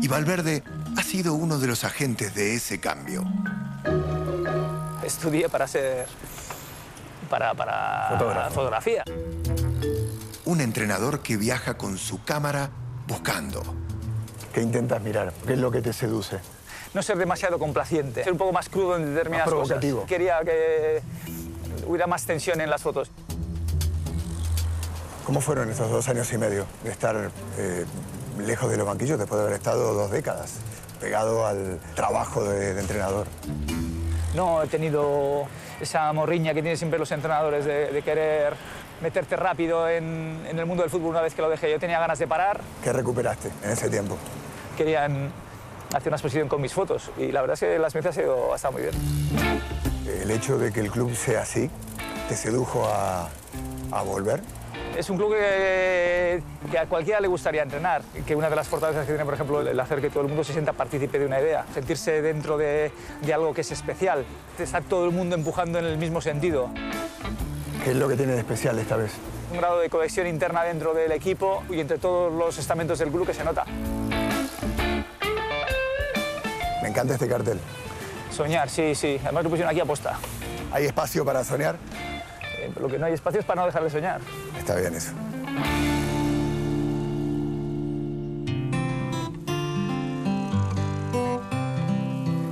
Y 0.00 0.08
Valverde 0.08 0.62
ha 0.96 1.02
sido 1.02 1.34
uno 1.34 1.58
de 1.58 1.66
los 1.66 1.84
agentes 1.84 2.34
de 2.34 2.54
ese 2.54 2.78
cambio. 2.80 3.24
Estudié 5.04 5.48
para 5.48 5.66
ser... 5.66 6.06
para, 7.28 7.54
para 7.54 8.08
Fotógrafo. 8.10 8.54
fotografía. 8.54 9.04
un 10.44 10.60
entrenador 10.60 11.20
que 11.20 11.36
viaja 11.36 11.74
con 11.74 11.98
su 11.98 12.22
cámara 12.24 12.70
buscando. 13.08 13.62
¿Qué 14.54 14.60
intentas 14.62 15.02
mirar? 15.02 15.32
¿Qué 15.46 15.54
es 15.54 15.58
lo 15.58 15.70
que 15.70 15.80
te 15.82 15.92
seduce? 15.92 16.38
No 16.94 17.02
ser 17.02 17.16
demasiado 17.16 17.58
complaciente, 17.58 18.22
ser 18.22 18.32
un 18.32 18.38
poco 18.38 18.52
más 18.52 18.68
crudo 18.68 18.96
en 18.96 19.14
determinadas 19.14 19.46
Más 19.46 19.54
cosas. 19.54 19.78
provocativo. 19.78 20.06
Quería 20.06 20.40
que 20.44 21.02
hubiera 21.92 22.06
más 22.06 22.24
tensión 22.24 22.60
en 22.62 22.70
las 22.70 22.82
fotos. 22.82 23.10
¿Cómo 25.26 25.40
fueron 25.40 25.70
estos 25.70 25.90
dos 25.90 26.08
años 26.08 26.32
y 26.32 26.38
medio 26.38 26.64
de 26.82 26.90
estar 26.90 27.30
eh, 27.58 27.84
lejos 28.38 28.70
de 28.70 28.76
los 28.78 28.86
banquillos 28.86 29.18
después 29.18 29.38
de 29.38 29.44
haber 29.46 29.56
estado 29.56 29.92
dos 29.94 30.10
décadas 30.10 30.54
pegado 31.00 31.46
al 31.46 31.78
trabajo 31.94 32.42
de, 32.44 32.74
de 32.74 32.80
entrenador? 32.80 33.26
No 34.34 34.62
he 34.62 34.66
tenido 34.68 35.44
esa 35.80 36.12
morriña 36.12 36.54
que 36.54 36.62
tienen 36.62 36.78
siempre 36.78 36.98
los 36.98 37.10
entrenadores 37.12 37.64
de, 37.66 37.92
de 37.92 38.02
querer 38.02 38.54
meterte 39.02 39.36
rápido 39.36 39.88
en, 39.88 40.44
en 40.48 40.58
el 40.58 40.64
mundo 40.64 40.82
del 40.82 40.90
fútbol 40.90 41.10
una 41.10 41.20
vez 41.20 41.34
que 41.34 41.42
lo 41.42 41.50
dejé. 41.50 41.70
Yo 41.70 41.78
tenía 41.78 42.00
ganas 42.00 42.18
de 42.18 42.26
parar, 42.26 42.60
¿Qué 42.82 42.92
recuperaste 42.92 43.50
en 43.64 43.70
ese 43.70 43.90
tiempo? 43.90 44.16
querían 44.78 45.30
hacer 45.94 46.08
una 46.08 46.16
exposición 46.16 46.48
con 46.48 46.62
mis 46.62 46.72
fotos 46.72 47.10
y 47.18 47.30
la 47.30 47.42
verdad 47.42 47.54
es 47.54 47.60
que 47.60 47.78
la 47.78 47.88
experiencia 47.88 48.10
ha 48.10 48.24
sido 48.24 48.54
hasta 48.54 48.70
muy 48.70 48.82
bien. 48.82 48.94
¿El 50.06 50.30
hecho 50.30 50.58
de 50.58 50.72
que 50.72 50.80
el 50.80 50.90
club 50.90 51.14
sea 51.14 51.42
así 51.42 51.70
te 52.28 52.36
sedujo 52.36 52.86
a, 52.86 53.28
a 53.90 54.02
volver? 54.02 54.40
Es 54.96 55.08
un 55.08 55.16
club 55.16 55.32
que, 55.32 56.42
que 56.70 56.78
a 56.78 56.86
cualquiera 56.86 57.20
le 57.20 57.28
gustaría 57.28 57.62
entrenar, 57.62 58.02
que 58.26 58.36
una 58.36 58.50
de 58.50 58.56
las 58.56 58.68
fortalezas 58.68 59.06
que 59.06 59.12
tiene, 59.12 59.24
por 59.24 59.34
ejemplo, 59.34 59.60
el 59.62 59.80
hacer 59.80 60.00
que 60.00 60.10
todo 60.10 60.22
el 60.22 60.28
mundo 60.28 60.44
se 60.44 60.52
sienta 60.52 60.72
partícipe 60.74 61.18
de 61.18 61.26
una 61.26 61.40
idea, 61.40 61.64
sentirse 61.72 62.20
dentro 62.20 62.58
de, 62.58 62.92
de 63.22 63.34
algo 63.34 63.54
que 63.54 63.62
es 63.62 63.70
especial, 63.70 64.24
está 64.58 64.80
todo 64.82 65.06
el 65.06 65.12
mundo 65.12 65.34
empujando 65.34 65.78
en 65.78 65.86
el 65.86 65.96
mismo 65.96 66.20
sentido. 66.20 66.68
¿Qué 67.84 67.92
es 67.92 67.96
lo 67.96 68.08
que 68.08 68.16
tiene 68.16 68.32
de 68.32 68.40
especial 68.40 68.78
esta 68.78 68.96
vez? 68.96 69.12
Un 69.50 69.58
grado 69.58 69.80
de 69.80 69.88
cohesión 69.88 70.26
interna 70.26 70.62
dentro 70.62 70.94
del 70.94 71.12
equipo 71.12 71.62
y 71.70 71.80
entre 71.80 71.98
todos 71.98 72.32
los 72.32 72.58
estamentos 72.58 72.98
del 72.98 73.10
club 73.10 73.26
que 73.26 73.34
se 73.34 73.44
nota. 73.44 73.64
Me 76.82 76.88
encanta 76.88 77.14
este 77.14 77.28
cartel. 77.28 77.58
Soñar, 78.34 78.70
sí, 78.70 78.94
sí. 78.94 79.18
Además 79.22 79.44
lo 79.44 79.50
pusieron 79.50 79.70
aquí 79.70 79.80
a 79.80 79.84
posta. 79.84 80.18
¿Hay 80.72 80.86
espacio 80.86 81.24
para 81.24 81.44
soñar? 81.44 81.76
Eh, 82.58 82.72
lo 82.80 82.88
que 82.88 82.98
no 82.98 83.06
hay 83.06 83.12
espacio 83.12 83.40
es 83.40 83.46
para 83.46 83.60
no 83.60 83.66
dejar 83.66 83.84
de 83.84 83.90
soñar. 83.90 84.20
Está 84.58 84.74
bien 84.76 84.94
eso. 84.94 85.12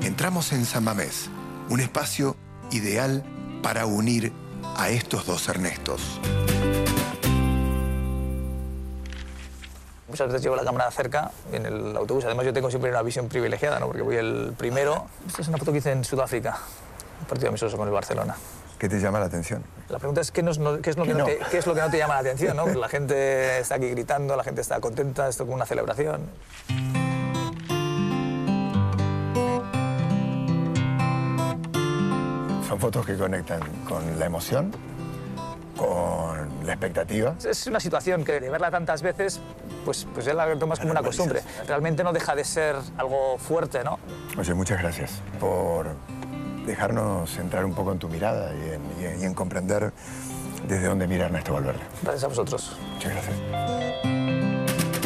Entramos 0.02 0.52
en 0.52 0.66
San 0.66 0.84
Mamés, 0.84 1.30
un 1.70 1.80
espacio 1.80 2.36
ideal 2.72 3.24
para 3.62 3.86
unir 3.86 4.32
a 4.76 4.90
estos 4.90 5.24
dos 5.24 5.48
Ernestos. 5.48 6.20
Muchas 10.10 10.26
veces 10.28 10.42
llevo 10.42 10.56
la 10.56 10.64
cámara 10.64 10.90
cerca 10.90 11.30
en 11.52 11.64
el 11.66 11.96
autobús. 11.96 12.24
Además, 12.24 12.44
yo 12.44 12.52
tengo 12.52 12.68
siempre 12.68 12.90
una 12.90 13.02
visión 13.02 13.28
privilegiada, 13.28 13.78
¿no? 13.78 13.86
porque 13.86 14.02
voy 14.02 14.16
el 14.16 14.52
primero. 14.58 15.06
Esta 15.26 15.42
es 15.42 15.48
una 15.48 15.56
foto 15.58 15.70
que 15.72 15.78
hice 15.78 15.92
en 15.92 16.02
Sudáfrica, 16.04 16.58
un 17.20 17.26
partido 17.26 17.48
amistoso 17.48 17.76
con 17.76 17.86
el 17.86 17.94
Barcelona. 17.94 18.34
¿Qué 18.78 18.88
te 18.88 18.98
llama 18.98 19.20
la 19.20 19.26
atención? 19.26 19.62
La 19.88 19.98
pregunta 19.98 20.20
es 20.20 20.30
qué, 20.32 20.42
nos- 20.42 20.58
no- 20.58 20.80
qué 20.80 20.90
es, 20.90 20.96
lo 20.96 21.04
que 21.04 21.12
no 21.12 21.18
no. 21.20 21.24
te, 21.26 21.38
qué 21.50 21.58
es 21.58 21.66
lo 21.66 21.74
que 21.74 21.80
no 21.80 21.90
te 21.90 21.98
llama 21.98 22.14
la 22.14 22.20
atención. 22.20 22.56
¿no? 22.56 22.66
La 22.74 22.88
gente 22.88 23.58
está 23.60 23.74
aquí 23.76 23.88
gritando, 23.90 24.34
la 24.36 24.42
gente 24.42 24.62
está 24.62 24.80
contenta, 24.80 25.28
esto 25.28 25.44
como 25.44 25.54
una 25.54 25.66
celebración. 25.66 26.22
Son 32.68 32.78
fotos 32.78 33.04
que 33.04 33.16
conectan 33.16 33.60
con 33.88 34.18
la 34.18 34.26
emoción, 34.26 34.70
con 35.76 36.39
la 36.70 36.74
expectativa. 36.74 37.34
Es 37.44 37.66
una 37.66 37.80
situación 37.80 38.24
que 38.24 38.40
de 38.40 38.48
verla 38.50 38.70
tantas 38.70 39.02
veces, 39.02 39.40
pues, 39.84 40.06
pues 40.14 40.24
ya 40.24 40.34
la 40.34 40.56
tomas 40.58 40.78
como 40.78 40.92
una 40.92 41.02
costumbre. 41.02 41.42
Realmente 41.66 42.02
no 42.04 42.12
deja 42.12 42.34
de 42.34 42.44
ser 42.44 42.76
algo 42.96 43.36
fuerte, 43.38 43.82
¿no? 43.84 43.98
Oye, 44.38 44.54
muchas 44.54 44.80
gracias 44.80 45.10
por 45.38 45.88
dejarnos 46.66 47.36
entrar 47.38 47.64
un 47.64 47.74
poco 47.74 47.92
en 47.92 47.98
tu 47.98 48.08
mirada 48.08 48.52
y 48.54 48.74
en, 48.74 48.82
y 49.00 49.04
en- 49.06 49.20
y 49.22 49.24
en 49.24 49.34
comprender 49.34 49.92
desde 50.68 50.86
dónde 50.86 51.06
mira 51.08 51.24
Ernesto 51.26 51.54
Valverde. 51.54 51.80
Gracias 52.02 52.24
a 52.24 52.28
vosotros. 52.28 52.76
Muchas 52.94 53.12
gracias. 53.12 53.36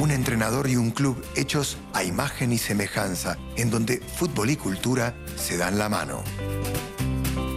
Un 0.00 0.10
entrenador 0.10 0.68
y 0.68 0.76
un 0.76 0.90
club 0.90 1.24
hechos 1.34 1.78
a 1.94 2.02
imagen 2.02 2.52
y 2.52 2.58
semejanza, 2.58 3.38
en 3.56 3.70
donde 3.70 3.98
fútbol 3.98 4.50
y 4.50 4.56
cultura 4.56 5.14
se 5.36 5.56
dan 5.56 5.78
la 5.78 5.88
mano. 5.88 6.22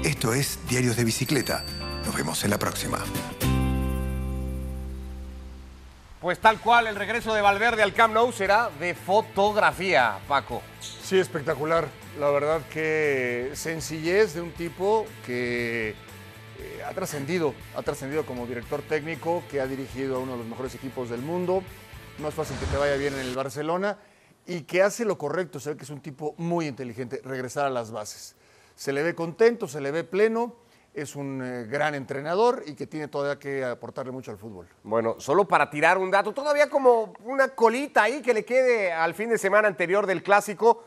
Esto 0.06 0.34
es 0.34 0.60
Diarios 0.70 0.96
de 0.96 1.04
Bicicleta. 1.04 1.65
Nos 2.06 2.15
vemos 2.15 2.41
en 2.46 2.52
la 2.52 2.58
próxima. 2.60 3.00
Pues 6.20 6.40
tal 6.40 6.60
cual, 6.60 6.88
el 6.88 6.96
regreso 6.96 7.32
de 7.36 7.44
Valverde 7.44 7.84
al 7.84 7.94
Camp 7.94 8.12
Nou 8.12 8.32
será 8.34 8.72
de 8.82 8.96
fotografía, 8.96 10.18
Paco. 10.28 10.64
Sí, 10.82 11.20
espectacular. 11.20 11.86
La 12.20 12.32
verdad 12.32 12.62
que 12.74 13.52
sencillez 13.54 14.34
de 14.34 14.42
un 14.42 14.52
tipo 14.52 15.06
que 15.28 15.94
eh, 16.60 16.84
ha 16.84 16.92
trascendido, 16.94 17.54
ha 17.76 17.84
trascendido 17.84 18.26
como 18.26 18.48
director 18.48 18.82
técnico, 18.82 19.44
que 19.52 19.62
ha 19.62 19.68
dirigido 19.68 20.16
a 20.16 20.20
uno 20.20 20.32
de 20.32 20.38
los 20.40 20.48
mejores 20.48 20.74
equipos 20.74 21.12
del 21.12 21.22
mundo. 21.22 21.62
No 22.18 22.30
es 22.30 22.34
fácil 22.34 22.58
que 22.58 22.66
te 22.66 22.78
vaya 22.78 22.96
bien 22.96 23.14
en 23.14 23.20
el 23.20 23.36
Barcelona 23.36 24.00
y 24.48 24.62
que 24.62 24.82
hace 24.82 25.06
lo 25.06 25.20
correcto. 25.20 25.60
Se 25.60 25.70
ve 25.70 25.78
que 25.78 25.84
es 25.84 25.92
un 25.92 26.02
tipo 26.02 26.34
muy 26.38 26.66
inteligente, 26.66 27.22
regresar 27.24 27.68
a 27.68 27.70
las 27.70 27.92
bases. 27.92 28.36
Se 28.76 28.92
le 28.92 29.04
ve 29.04 29.14
contento, 29.14 29.68
se 29.68 29.82
le 29.82 29.92
ve 29.92 30.04
pleno, 30.04 30.56
es 30.98 31.16
un 31.16 31.42
eh, 31.44 31.66
gran 31.70 31.94
entrenador 31.94 32.64
y 32.66 32.74
que 32.74 32.88
tiene 32.88 33.08
todavía 33.08 33.38
que 33.40 33.64
aportarle 33.64 34.12
mucho 34.12 34.32
al 34.32 34.38
fútbol. 34.38 34.68
Bueno, 34.84 35.16
solo 35.20 35.48
para 35.48 35.70
tirar 35.70 35.98
un 36.00 36.10
dato, 36.10 36.34
todavía 36.34 36.70
como 36.70 37.14
una 37.24 37.50
colita 37.50 38.04
ahí 38.04 38.22
que 38.22 38.34
le 38.34 38.44
quede 38.44 38.92
al 38.92 39.14
fin 39.14 39.30
de 39.30 39.38
semana 39.38 39.68
anterior 39.68 40.08
del 40.08 40.24
clásico. 40.24 40.84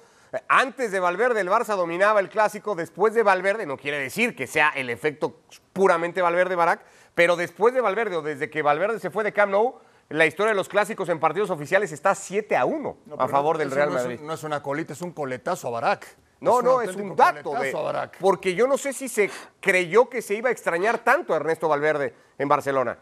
Antes 0.48 0.90
de 0.92 1.00
Valverde, 1.00 1.40
el 1.40 1.48
Barça 1.48 1.76
dominaba 1.76 2.18
el 2.20 2.28
clásico. 2.28 2.74
Después 2.74 3.14
de 3.14 3.22
Valverde, 3.22 3.66
no 3.66 3.76
quiere 3.76 3.98
decir 3.98 4.34
que 4.34 4.46
sea 4.46 4.70
el 4.70 4.90
efecto 4.90 5.40
puramente 5.72 6.22
Valverde-Barack, 6.22 6.80
pero 7.14 7.36
después 7.36 7.72
de 7.74 7.80
Valverde 7.80 8.16
o 8.16 8.22
desde 8.22 8.50
que 8.50 8.62
Valverde 8.62 8.98
se 9.00 9.10
fue 9.10 9.22
de 9.24 9.32
Camp 9.32 9.52
Nou, 9.52 9.74
la 10.08 10.26
historia 10.26 10.50
de 10.50 10.56
los 10.56 10.68
clásicos 10.68 11.08
en 11.08 11.20
partidos 11.20 11.50
oficiales 11.50 11.92
está 11.92 12.16
7 12.16 12.56
a 12.56 12.64
1 12.64 12.96
No, 13.06 13.14
a 13.16 13.28
favor 13.28 13.58
del 13.58 13.70
Real 13.70 13.90
no 13.90 13.96
es- 13.96 14.02
Madrid. 14.02 14.20
no 14.22 14.32
es 14.34 14.42
una 14.42 14.60
colita, 14.62 14.92
es 14.92 15.02
un 15.02 15.12
coletazo 15.12 15.68
a 15.68 15.70
Barak. 15.70 16.06
No, 16.40 16.62
no, 16.62 16.80
es 16.80 16.96
un 16.96 17.14
dato. 17.14 17.52
de- 17.54 17.72
porque 18.18 18.54
yo 18.54 18.66
no 18.66 18.78
sé 18.78 18.92
si 18.92 19.08
se 19.08 19.30
creyó 19.60 20.08
que 20.08 20.22
se 20.22 20.34
iba 20.34 20.48
a 20.48 20.52
extrañar 20.52 20.98
tanto 21.04 21.34
a 21.34 21.36
Ernesto 21.36 21.68
Valverde 21.68 22.14
en 22.38 22.48
Barcelona. 22.48 22.98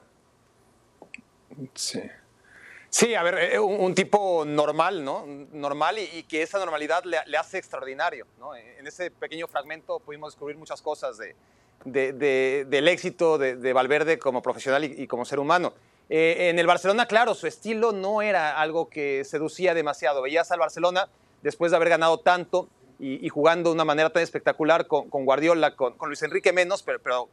Sí. 1.75 2.03
Sí, 2.91 3.15
a 3.15 3.23
ver, 3.23 3.53
eh, 3.53 3.59
un, 3.59 3.79
un 3.81 3.95
tipo 3.95 4.45
normal, 4.47 5.05
¿no? 5.05 5.25
Normal 5.53 5.99
y, 5.99 6.05
y 6.19 6.23
que 6.23 6.43
esa 6.43 6.59
normalidad 6.59 7.05
le, 7.05 7.19
le 7.27 7.37
hace 7.37 7.59
extraordinario, 7.59 8.27
¿no? 8.39 8.55
En 8.57 8.87
ese 8.87 9.11
pequeño 9.11 9.47
fragmento 9.47 10.01
pudimos 10.01 10.33
descubrir 10.33 10.57
muchas 10.57 10.81
cosas 10.81 11.19
de, 11.19 11.37
de- 11.85 12.13
de- 12.15 12.65
del 12.67 12.89
éxito 12.89 13.37
de, 13.37 13.57
de 13.57 13.73
Valverde 13.75 14.19
como 14.19 14.41
profesional 14.41 14.85
y, 14.85 15.03
y 15.03 15.07
como 15.07 15.25
ser 15.27 15.39
humano. 15.39 15.75
Eh, 16.09 16.49
en 16.49 16.59
el 16.59 16.67
Barcelona, 16.67 17.05
claro, 17.07 17.35
su 17.35 17.47
estilo 17.47 17.93
no 17.93 18.23
era 18.23 18.59
algo 18.59 18.89
que 18.89 19.23
seducía 19.27 19.75
demasiado. 19.75 20.23
Veías 20.23 20.51
al 20.51 20.59
Barcelona, 20.59 21.09
después 21.43 21.71
de 21.71 21.77
haber 21.77 21.91
ganado 21.91 22.19
tanto 22.21 22.69
y, 22.99 23.25
y 23.25 23.29
jugando 23.29 23.71
de 23.71 23.75
una 23.75 23.85
manera 23.85 24.11
tan 24.11 24.23
espectacular 24.23 24.87
con, 24.87 25.09
con 25.11 25.25
Guardiola, 25.25 25.77
con, 25.77 25.95
con 25.95 26.09
Luis 26.09 26.23
Enrique 26.23 26.53
menos, 26.53 26.83
pero, 26.83 27.01
pero 27.01 27.29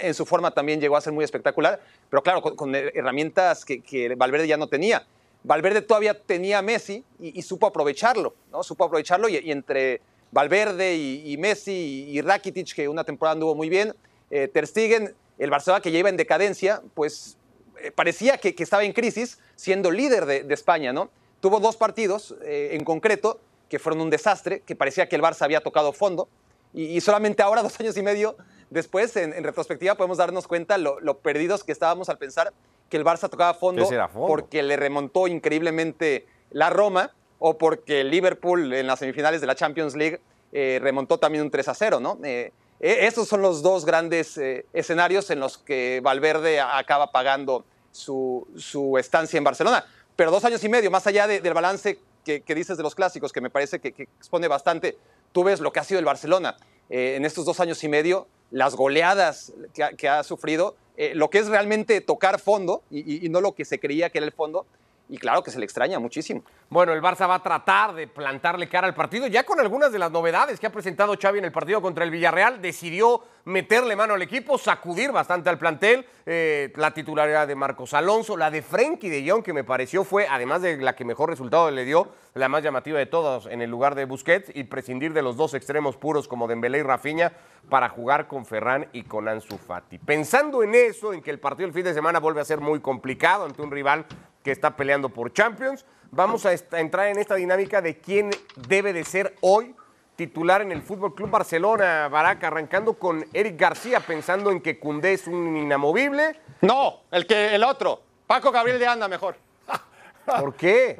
en 0.00 0.14
su 0.14 0.26
forma 0.26 0.50
también 0.50 0.80
llegó 0.80 0.96
a 0.96 1.00
ser 1.00 1.12
muy 1.12 1.24
espectacular, 1.24 1.80
pero 2.10 2.22
claro, 2.22 2.42
con, 2.42 2.56
con 2.56 2.74
herramientas 2.74 3.64
que, 3.64 3.80
que 3.80 4.14
Valverde 4.14 4.46
ya 4.46 4.56
no 4.56 4.66
tenía. 4.66 5.06
Valverde 5.44 5.82
todavía 5.82 6.20
tenía 6.20 6.58
a 6.58 6.62
Messi 6.62 7.04
y, 7.20 7.38
y 7.38 7.42
supo 7.42 7.66
aprovecharlo, 7.66 8.34
¿no? 8.50 8.62
Supo 8.62 8.84
aprovecharlo 8.84 9.28
y, 9.28 9.36
y 9.36 9.52
entre 9.52 10.00
Valverde 10.30 10.96
y, 10.96 11.36
Messi 11.38 12.06
y 12.08 12.20
Rakitic, 12.20 12.74
que 12.74 12.88
una 12.88 13.04
temporada 13.04 13.32
anduvo 13.32 13.54
muy 13.54 13.68
bien, 13.68 13.94
eh, 14.30 14.48
Ter 14.48 14.66
Stegen, 14.66 15.14
el 15.38 15.50
Barcelona 15.50 15.80
que 15.80 15.90
ya 15.90 16.00
iba 16.00 16.08
en 16.08 16.16
decadencia, 16.16 16.82
pues 16.94 17.38
eh, 17.80 17.92
parecía 17.92 18.36
que, 18.36 18.54
que 18.54 18.62
estaba 18.62 18.84
en 18.84 18.92
crisis 18.92 19.38
siendo 19.56 19.90
líder 19.90 20.26
de, 20.26 20.42
de 20.42 20.54
España, 20.54 20.92
¿no? 20.92 21.10
Tuvo 21.40 21.60
dos 21.60 21.76
partidos 21.76 22.34
eh, 22.42 22.70
en 22.72 22.84
concreto 22.84 23.40
que 23.68 23.78
fueron 23.78 24.00
un 24.00 24.10
desastre, 24.10 24.60
que 24.60 24.74
parecía 24.76 25.08
que 25.08 25.16
el 25.16 25.22
Barça 25.22 25.42
había 25.42 25.60
tocado 25.60 25.92
fondo, 25.92 26.28
y, 26.74 26.84
y 26.84 27.00
solamente 27.00 27.42
ahora, 27.42 27.62
dos 27.64 27.78
años 27.80 27.96
y 27.96 28.02
medio 28.02 28.36
después, 28.70 29.16
en, 29.16 29.32
en 29.32 29.44
retrospectiva, 29.44 29.94
podemos 29.94 30.18
darnos 30.18 30.46
cuenta 30.46 30.76
lo, 30.78 31.00
lo 31.00 31.18
perdidos 31.18 31.64
que 31.64 31.72
estábamos 31.72 32.08
al 32.08 32.18
pensar 32.18 32.52
que 32.90 32.96
el 32.96 33.04
Barça 33.04 33.28
tocaba 33.28 33.54
fondo, 33.54 33.82
porque 34.28 34.62
le 34.62 34.76
remontó 34.76 35.26
increíblemente 35.28 36.26
la 36.50 36.70
Roma 36.70 37.12
o 37.38 37.58
porque 37.58 38.00
el 38.00 38.10
Liverpool 38.10 38.72
en 38.72 38.86
las 38.86 38.98
semifinales 38.98 39.40
de 39.40 39.46
la 39.46 39.54
Champions 39.54 39.94
League 39.94 40.20
eh, 40.52 40.78
remontó 40.82 41.18
también 41.18 41.44
un 41.44 41.50
3 41.50 41.68
a 41.68 41.74
0, 41.74 42.00
¿no? 42.00 42.18
Eh, 42.24 42.52
eh, 42.80 42.98
estos 43.02 43.28
son 43.28 43.42
los 43.42 43.62
dos 43.62 43.84
grandes 43.84 44.38
eh, 44.38 44.64
escenarios 44.72 45.30
en 45.30 45.40
los 45.40 45.58
que 45.58 46.00
Valverde 46.02 46.60
acaba 46.60 47.10
pagando 47.12 47.64
su, 47.92 48.46
su 48.56 48.96
estancia 48.98 49.36
en 49.36 49.44
Barcelona. 49.44 49.84
Pero 50.16 50.30
dos 50.30 50.44
años 50.44 50.62
y 50.64 50.68
medio, 50.68 50.90
más 50.90 51.06
allá 51.06 51.26
de- 51.26 51.40
del 51.40 51.54
balance 51.54 51.98
que, 52.36 52.54
dices 52.54 52.76
de 52.76 52.82
los 52.82 52.94
clásicos, 52.94 53.32
que 53.32 53.40
me 53.40 53.50
parece 53.50 53.80
que, 53.80 53.88
expone 54.18 54.48
bastante, 54.48 54.96
tú 55.32 55.44
ves 55.44 55.60
lo 55.60 55.72
que 55.72 55.80
ha 55.80 55.84
sido 55.84 55.98
el 55.98 56.04
Barcelona 56.04 56.56
eh, 56.90 57.14
en 57.16 57.24
estos 57.24 57.44
dos 57.44 57.60
años 57.60 57.82
y 57.84 57.88
medio, 57.88 58.26
las 58.50 58.74
goleadas 58.74 59.52
que 59.74 59.84
ha, 59.84 59.92
que 59.92 60.08
ha 60.08 60.22
sufrido, 60.22 60.76
eh, 60.96 61.12
lo 61.14 61.30
que 61.30 61.38
es 61.38 61.48
realmente 61.48 62.00
tocar 62.00 62.40
fondo 62.40 62.82
y, 62.90 63.24
y 63.24 63.28
no 63.28 63.40
lo 63.40 63.54
que 63.54 63.64
se 63.64 63.78
creía 63.78 64.10
que 64.10 64.18
era 64.18 64.26
el 64.26 64.32
fondo. 64.32 64.66
Y 65.08 65.18
claro 65.18 65.42
que 65.42 65.50
se 65.50 65.58
le 65.58 65.64
extraña 65.64 65.98
muchísimo. 65.98 66.42
Bueno, 66.68 66.92
el 66.92 67.00
Barça 67.00 67.28
va 67.28 67.36
a 67.36 67.42
tratar 67.42 67.94
de 67.94 68.06
plantarle 68.06 68.68
cara 68.68 68.86
al 68.86 68.94
partido, 68.94 69.26
ya 69.26 69.44
con 69.44 69.58
algunas 69.58 69.90
de 69.90 69.98
las 69.98 70.10
novedades 70.10 70.60
que 70.60 70.66
ha 70.66 70.72
presentado 70.72 71.14
Xavi 71.20 71.38
en 71.38 71.46
el 71.46 71.52
partido 71.52 71.80
contra 71.80 72.04
el 72.04 72.10
Villarreal. 72.10 72.60
Decidió 72.60 73.22
meterle 73.44 73.96
mano 73.96 74.14
al 74.14 74.22
equipo, 74.22 74.58
sacudir 74.58 75.10
bastante 75.10 75.48
al 75.48 75.58
plantel. 75.58 76.06
Eh, 76.26 76.72
la 76.76 76.92
titularidad 76.92 77.48
de 77.48 77.54
Marcos 77.54 77.94
Alonso, 77.94 78.36
la 78.36 78.50
de 78.50 78.60
Frenkie 78.60 79.08
de 79.08 79.28
Jong, 79.28 79.42
que 79.42 79.54
me 79.54 79.64
pareció 79.64 80.04
fue, 80.04 80.26
además 80.28 80.60
de 80.60 80.76
la 80.76 80.94
que 80.94 81.06
mejor 81.06 81.30
resultado 81.30 81.70
le 81.70 81.86
dio, 81.86 82.08
la 82.34 82.50
más 82.50 82.62
llamativa 82.62 82.98
de 82.98 83.06
todas 83.06 83.46
en 83.46 83.62
el 83.62 83.70
lugar 83.70 83.94
de 83.94 84.04
Busquets, 84.04 84.52
y 84.54 84.64
prescindir 84.64 85.14
de 85.14 85.22
los 85.22 85.38
dos 85.38 85.54
extremos 85.54 85.96
puros 85.96 86.28
como 86.28 86.46
Dembélé 86.46 86.80
y 86.80 86.82
Rafinha 86.82 87.32
para 87.70 87.88
jugar 87.88 88.28
con 88.28 88.44
Ferran 88.44 88.88
y 88.92 89.04
con 89.04 89.28
Ansu 89.28 89.56
Fati. 89.56 89.98
Pensando 89.98 90.62
en 90.62 90.74
eso, 90.74 91.12
en 91.12 91.22
que 91.22 91.30
el 91.30 91.40
partido 91.40 91.66
del 91.66 91.74
fin 91.74 91.84
de 91.84 91.94
semana 91.94 92.20
vuelve 92.20 92.40
a 92.40 92.44
ser 92.44 92.60
muy 92.60 92.80
complicado 92.80 93.46
ante 93.46 93.62
un 93.62 93.70
rival 93.70 94.06
que 94.42 94.50
está 94.50 94.76
peleando 94.76 95.08
por 95.08 95.32
Champions. 95.32 95.84
Vamos 96.10 96.46
a, 96.46 96.52
entrar 96.52 97.08
en 97.08 97.18
esta 97.18 97.34
dinámica 97.34 97.82
de 97.82 97.98
quién 97.98 98.30
debe 98.68 98.92
de 98.92 99.04
ser 99.04 99.34
hoy 99.40 99.74
titular 100.16 100.62
en 100.62 100.72
el 100.72 100.82
Fútbol 100.82 101.14
Club 101.14 101.30
Barcelona, 101.30 102.08
Baraca, 102.08 102.48
arrancando 102.48 102.94
con 102.94 103.24
Eric 103.32 103.58
García, 103.58 104.00
pensando 104.00 104.50
en 104.50 104.60
que 104.60 104.78
Cundé 104.78 105.12
es 105.12 105.26
un 105.26 105.56
inamovible. 105.56 106.40
No, 106.62 107.02
el 107.10 107.26
que 107.26 107.54
el 107.54 107.62
otro. 107.62 108.02
Paco 108.26 108.50
Gabriel 108.50 108.78
de 108.78 108.86
Anda 108.86 109.06
mejor. 109.06 109.36
¿Por 110.26 110.54
qué? 110.54 110.98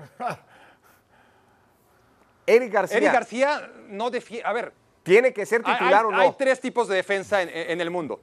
Eric 2.47 2.73
García. 2.73 2.99
Eric 2.99 3.13
García 3.13 3.73
no 3.89 4.11
defiende. 4.11 4.47
A 4.47 4.53
ver. 4.53 4.73
¿Tiene 5.03 5.33
que 5.33 5.47
ser 5.47 5.63
titular 5.63 6.05
o 6.05 6.11
no? 6.11 6.19
Hay 6.19 6.33
tres 6.37 6.61
tipos 6.61 6.87
de 6.87 6.97
defensa 6.97 7.41
en, 7.43 7.81
el 7.81 7.91
mundo. 7.91 8.21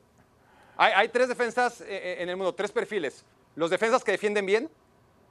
Hay, 0.78 0.94
hay, 0.94 1.10
tres 1.10 1.28
defensas 1.28 1.82
eh, 1.82 1.86
eh, 1.90 2.16
en 2.20 2.30
el 2.30 2.38
mundo, 2.38 2.54
tres 2.54 2.72
perfiles. 2.72 3.26
Los 3.56 3.72
defensas 3.72 4.04
que 4.04 4.12
defienden 4.12 4.46
bien, 4.46 4.70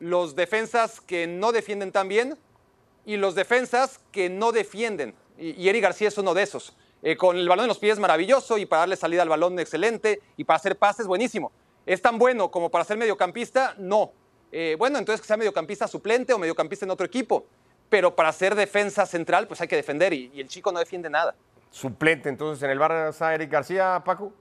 los 0.04 0.36
defensas 0.36 1.00
que 1.00 1.26
no 1.26 1.50
defienden 1.50 1.90
tan 1.90 2.08
bien 2.08 2.36
y 3.06 3.16
los 3.16 3.34
defensas 3.34 4.00
que 4.12 4.28
no 4.28 4.52
defienden. 4.52 5.14
Y, 5.38 5.66
Eric 5.68 5.82
García 5.82 6.08
es 6.08 6.18
uno 6.18 6.34
de 6.34 6.42
esos. 6.42 6.76
Eh, 7.02 7.16
con 7.16 7.36
el 7.36 7.48
balón 7.48 7.64
en 7.64 7.68
los 7.68 7.78
pies 7.78 7.98
maravilloso 7.98 8.58
y 8.58 8.66
para 8.66 8.80
darle 8.80 8.96
salida 8.96 9.22
al 9.22 9.30
balón 9.30 9.58
excelente 9.58 10.20
y 10.36 10.44
para 10.44 10.58
hacer 10.58 10.76
pases 10.76 11.06
buenísimo. 11.06 11.52
¿Es 11.86 12.02
tan 12.02 12.18
bueno 12.18 12.50
como 12.50 12.70
para 12.70 12.84
ser 12.84 12.98
mediocampista? 12.98 13.74
No. 13.78 14.12
Eh, 14.52 14.76
bueno, 14.78 14.98
entonces 14.98 15.22
que 15.22 15.26
sea 15.26 15.38
mediocampista 15.38 15.88
suplente 15.88 16.34
o 16.34 16.38
mediocampista 16.38 16.84
en 16.84 16.90
otro 16.90 17.06
equipo. 17.06 17.46
Pero 17.88 18.14
para 18.14 18.30
ser 18.32 18.54
defensa 18.54 19.06
central, 19.06 19.46
pues 19.46 19.60
hay 19.62 19.68
que 19.68 19.76
defender 19.76 20.12
y, 20.12 20.30
y 20.34 20.40
el 20.40 20.48
chico 20.48 20.70
no 20.70 20.80
defiende 20.80 21.08
nada. 21.08 21.34
Suplente 21.70 22.28
entonces 22.28 22.62
en 22.62 22.70
el 22.70 22.78
Barça 22.78 23.34
Eric 23.34 23.50
García, 23.50 24.02
Paco. 24.04 24.32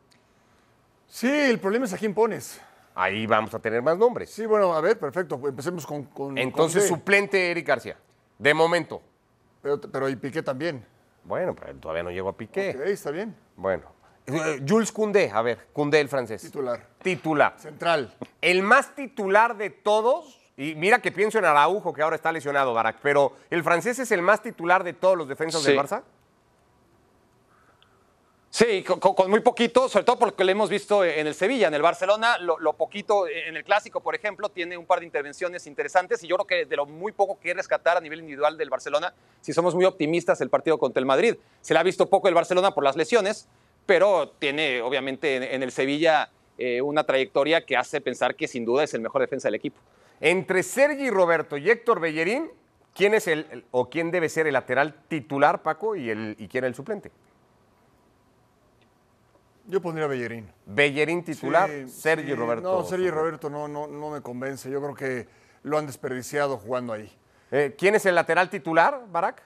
Sí, 1.08 1.30
el 1.30 1.60
problema 1.60 1.86
es 1.86 1.93
a 1.93 1.97
quién 1.97 2.13
pones. 2.13 2.60
Ahí 2.96 3.26
vamos 3.26 3.54
a 3.54 3.60
tener 3.60 3.82
más 3.82 3.98
nombres. 3.98 4.30
Sí, 4.30 4.46
bueno, 4.46 4.74
a 4.74 4.82
ver, 4.82 5.00
perfecto. 5.00 5.40
Empecemos 5.48 5.86
con. 5.86 6.38
Entonces, 6.38 6.88
suplente 6.88 7.52
Eric 7.52 7.68
García. 7.68 7.98
De 8.38 8.54
momento. 8.54 9.02
Pero, 9.62 9.80
pero 9.80 10.10
y 10.10 10.16
Piqué 10.16 10.44
también. 10.44 10.86
Bueno, 11.24 11.56
pero 11.56 11.74
todavía 11.76 12.04
no 12.04 12.12
llegó 12.12 12.30
a 12.30 12.38
Piqué. 12.38 12.76
Ok, 12.78 12.88
está 12.88 13.12
bien. 13.12 13.36
Bueno. 13.56 13.84
Eh, 14.26 14.64
Jules 14.68 14.92
Koundé, 14.92 15.32
a 15.32 15.42
ver, 15.42 15.68
Koundé 15.74 16.00
el 16.00 16.08
francés. 16.08 16.42
Titular. 16.42 16.88
Titular. 17.02 17.56
Central. 17.58 18.14
El 18.42 18.64
más 18.64 18.96
titular 18.96 19.58
de 19.58 19.70
todos, 19.70 20.40
y 20.56 20.76
mira 20.76 21.00
que 21.00 21.12
pienso 21.12 21.40
en 21.40 21.46
Araujo, 21.46 21.94
que 21.94 22.02
ahora 22.02 22.16
está 22.16 22.32
lesionado, 22.32 22.74
Barak, 22.74 23.00
pero 23.02 23.34
¿el 23.50 23.64
francés 23.64 24.00
es 24.00 24.12
el 24.12 24.22
más 24.22 24.42
titular 24.42 24.84
de 24.84 24.94
todos 24.94 25.18
los 25.18 25.28
defensas 25.28 25.64
del 25.64 25.78
Barça? 25.78 26.04
Sí, 28.54 28.84
con, 28.84 29.32
muy 29.32 29.39
poquito, 29.39 29.89
sobre 29.89 30.06
todo 30.06 30.20
porque 30.20 30.44
lo 30.44 30.52
hemos 30.52 30.70
visto 30.70 31.04
en 31.04 31.26
el 31.26 31.34
Sevilla, 31.34 31.70
en 31.70 31.74
el 31.74 31.82
Barcelona, 31.82 32.38
lo, 32.38 32.74
poquito, 32.74 33.28
en 33.28 33.58
el 33.58 33.63
Clásico, 33.63 34.00
por 34.00 34.13
ejemplo, 34.13 34.48
tiene 34.50 34.78
un 34.78 34.86
par 34.86 35.00
de 35.00 35.06
intervenciones 35.06 35.66
interesantes 35.66 36.24
y 36.24 36.28
yo 36.28 36.36
creo 36.36 36.46
que 36.46 36.66
de 36.68 36.76
lo 36.76 36.86
muy 36.86 37.13
poco 37.13 37.39
que 37.39 37.52
rescatar 37.56 37.98
a 37.98 38.00
nivel 38.00 38.20
individual 38.20 38.56
del 38.56 38.70
Barcelona, 38.70 39.12
si 39.42 39.54
somos 39.54 39.74
muy 39.74 39.86
optimistas, 39.86 40.39
el 40.39 40.52
partido 40.52 40.78
contra 40.78 41.00
el 41.00 41.08
Madrid. 41.08 41.36
Se 41.62 41.74
le 41.74 41.80
ha 41.80 41.84
visto 41.84 42.06
poco 42.06 42.28
el 42.28 42.36
Barcelona 42.36 42.76
por 42.76 42.84
las 42.84 42.96
lesiones, 42.96 43.48
pero 43.88 44.30
tiene 44.38 44.84
obviamente 44.84 45.56
en, 45.56 45.63
el 45.63 45.72
Sevilla 45.72 46.30
eh, 46.60 46.80
una 46.80 47.06
trayectoria 47.06 47.66
que 47.66 47.76
hace 47.76 48.02
pensar 48.02 48.36
que 48.36 48.48
sin 48.48 48.66
duda 48.66 48.84
es 48.84 48.94
el 48.94 49.02
mejor 49.02 49.22
defensa 49.22 49.48
del 49.48 49.56
equipo. 49.56 49.80
Entre 50.22 50.62
Sergi 50.62 51.10
Roberto 51.10 51.58
y 51.58 51.72
Héctor 51.72 52.00
Bellerín, 52.00 52.52
¿quién 52.94 53.16
es 53.16 53.26
el, 53.26 53.66
o 53.72 53.89
quién 53.89 54.12
debe 54.12 54.30
ser 54.30 54.46
el 54.46 54.54
lateral 54.54 54.94
titular, 55.08 55.63
Paco, 55.63 55.96
y, 55.96 56.12
el, 56.12 56.36
y 56.38 56.48
quién 56.48 56.66
es 56.66 56.68
el 56.68 56.76
suplente? 56.76 57.10
Yo 59.65 59.82
pondría 59.82 60.08
Bellerín. 60.08 60.52
Bellerín 60.65 61.23
titular, 61.23 61.69
Sergio 61.88 62.36
Roberto. 62.36 62.63
No, 62.63 62.84
Sergio 62.84 63.12
Roberto 63.12 63.49
no, 63.49 63.67
no, 63.67 63.88
no 63.88 64.10
me 64.10 64.21
convence. 64.21 64.69
Yo 64.69 64.82
creo 64.82 64.93
que 64.93 65.28
lo 65.63 65.78
han 65.78 65.86
desperdiciado 65.86 66.58
jugando 66.58 66.91
ahí. 66.93 67.12
Eh, 67.52 67.76
¿Quién 67.78 67.95
es 67.95 68.06
el 68.06 68.15
lateral 68.15 68.49
titular, 68.49 69.02
Barak? 69.10 69.41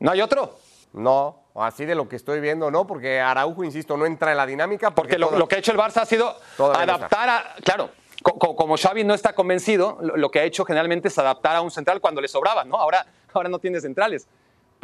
¿No 0.00 0.10
hay 0.12 0.22
otro? 0.22 0.58
No, 0.94 1.42
así 1.54 1.84
de 1.84 1.94
lo 1.94 2.08
que 2.08 2.16
estoy 2.16 2.40
viendo, 2.40 2.70
no, 2.70 2.86
porque 2.86 3.20
Araujo, 3.20 3.64
insisto, 3.64 3.96
no 3.96 4.06
entra 4.06 4.30
en 4.30 4.36
la 4.38 4.46
dinámica. 4.46 4.92
Porque, 4.92 5.18
lo, 5.18 5.46
que 5.46 5.56
ha 5.56 5.58
hecho 5.58 5.72
el 5.72 5.78
Barça 5.78 6.02
ha 6.02 6.06
sido 6.06 6.34
adaptar 6.58 7.28
a. 7.28 7.54
Claro, 7.62 7.90
como 8.22 8.76
Xavi 8.78 9.04
no 9.04 9.12
está 9.12 9.34
convencido, 9.34 9.98
lo, 10.00 10.30
que 10.30 10.40
ha 10.40 10.44
hecho 10.44 10.64
generalmente 10.64 11.08
es 11.08 11.18
adaptar 11.18 11.56
a 11.56 11.60
un 11.60 11.70
central 11.70 12.00
cuando 12.00 12.20
le 12.20 12.28
sobraba, 12.28 12.64
¿no? 12.64 12.76
Ahora, 12.76 13.04
ahora 13.34 13.48
no 13.48 13.58
tiene 13.58 13.80
centrales 13.80 14.26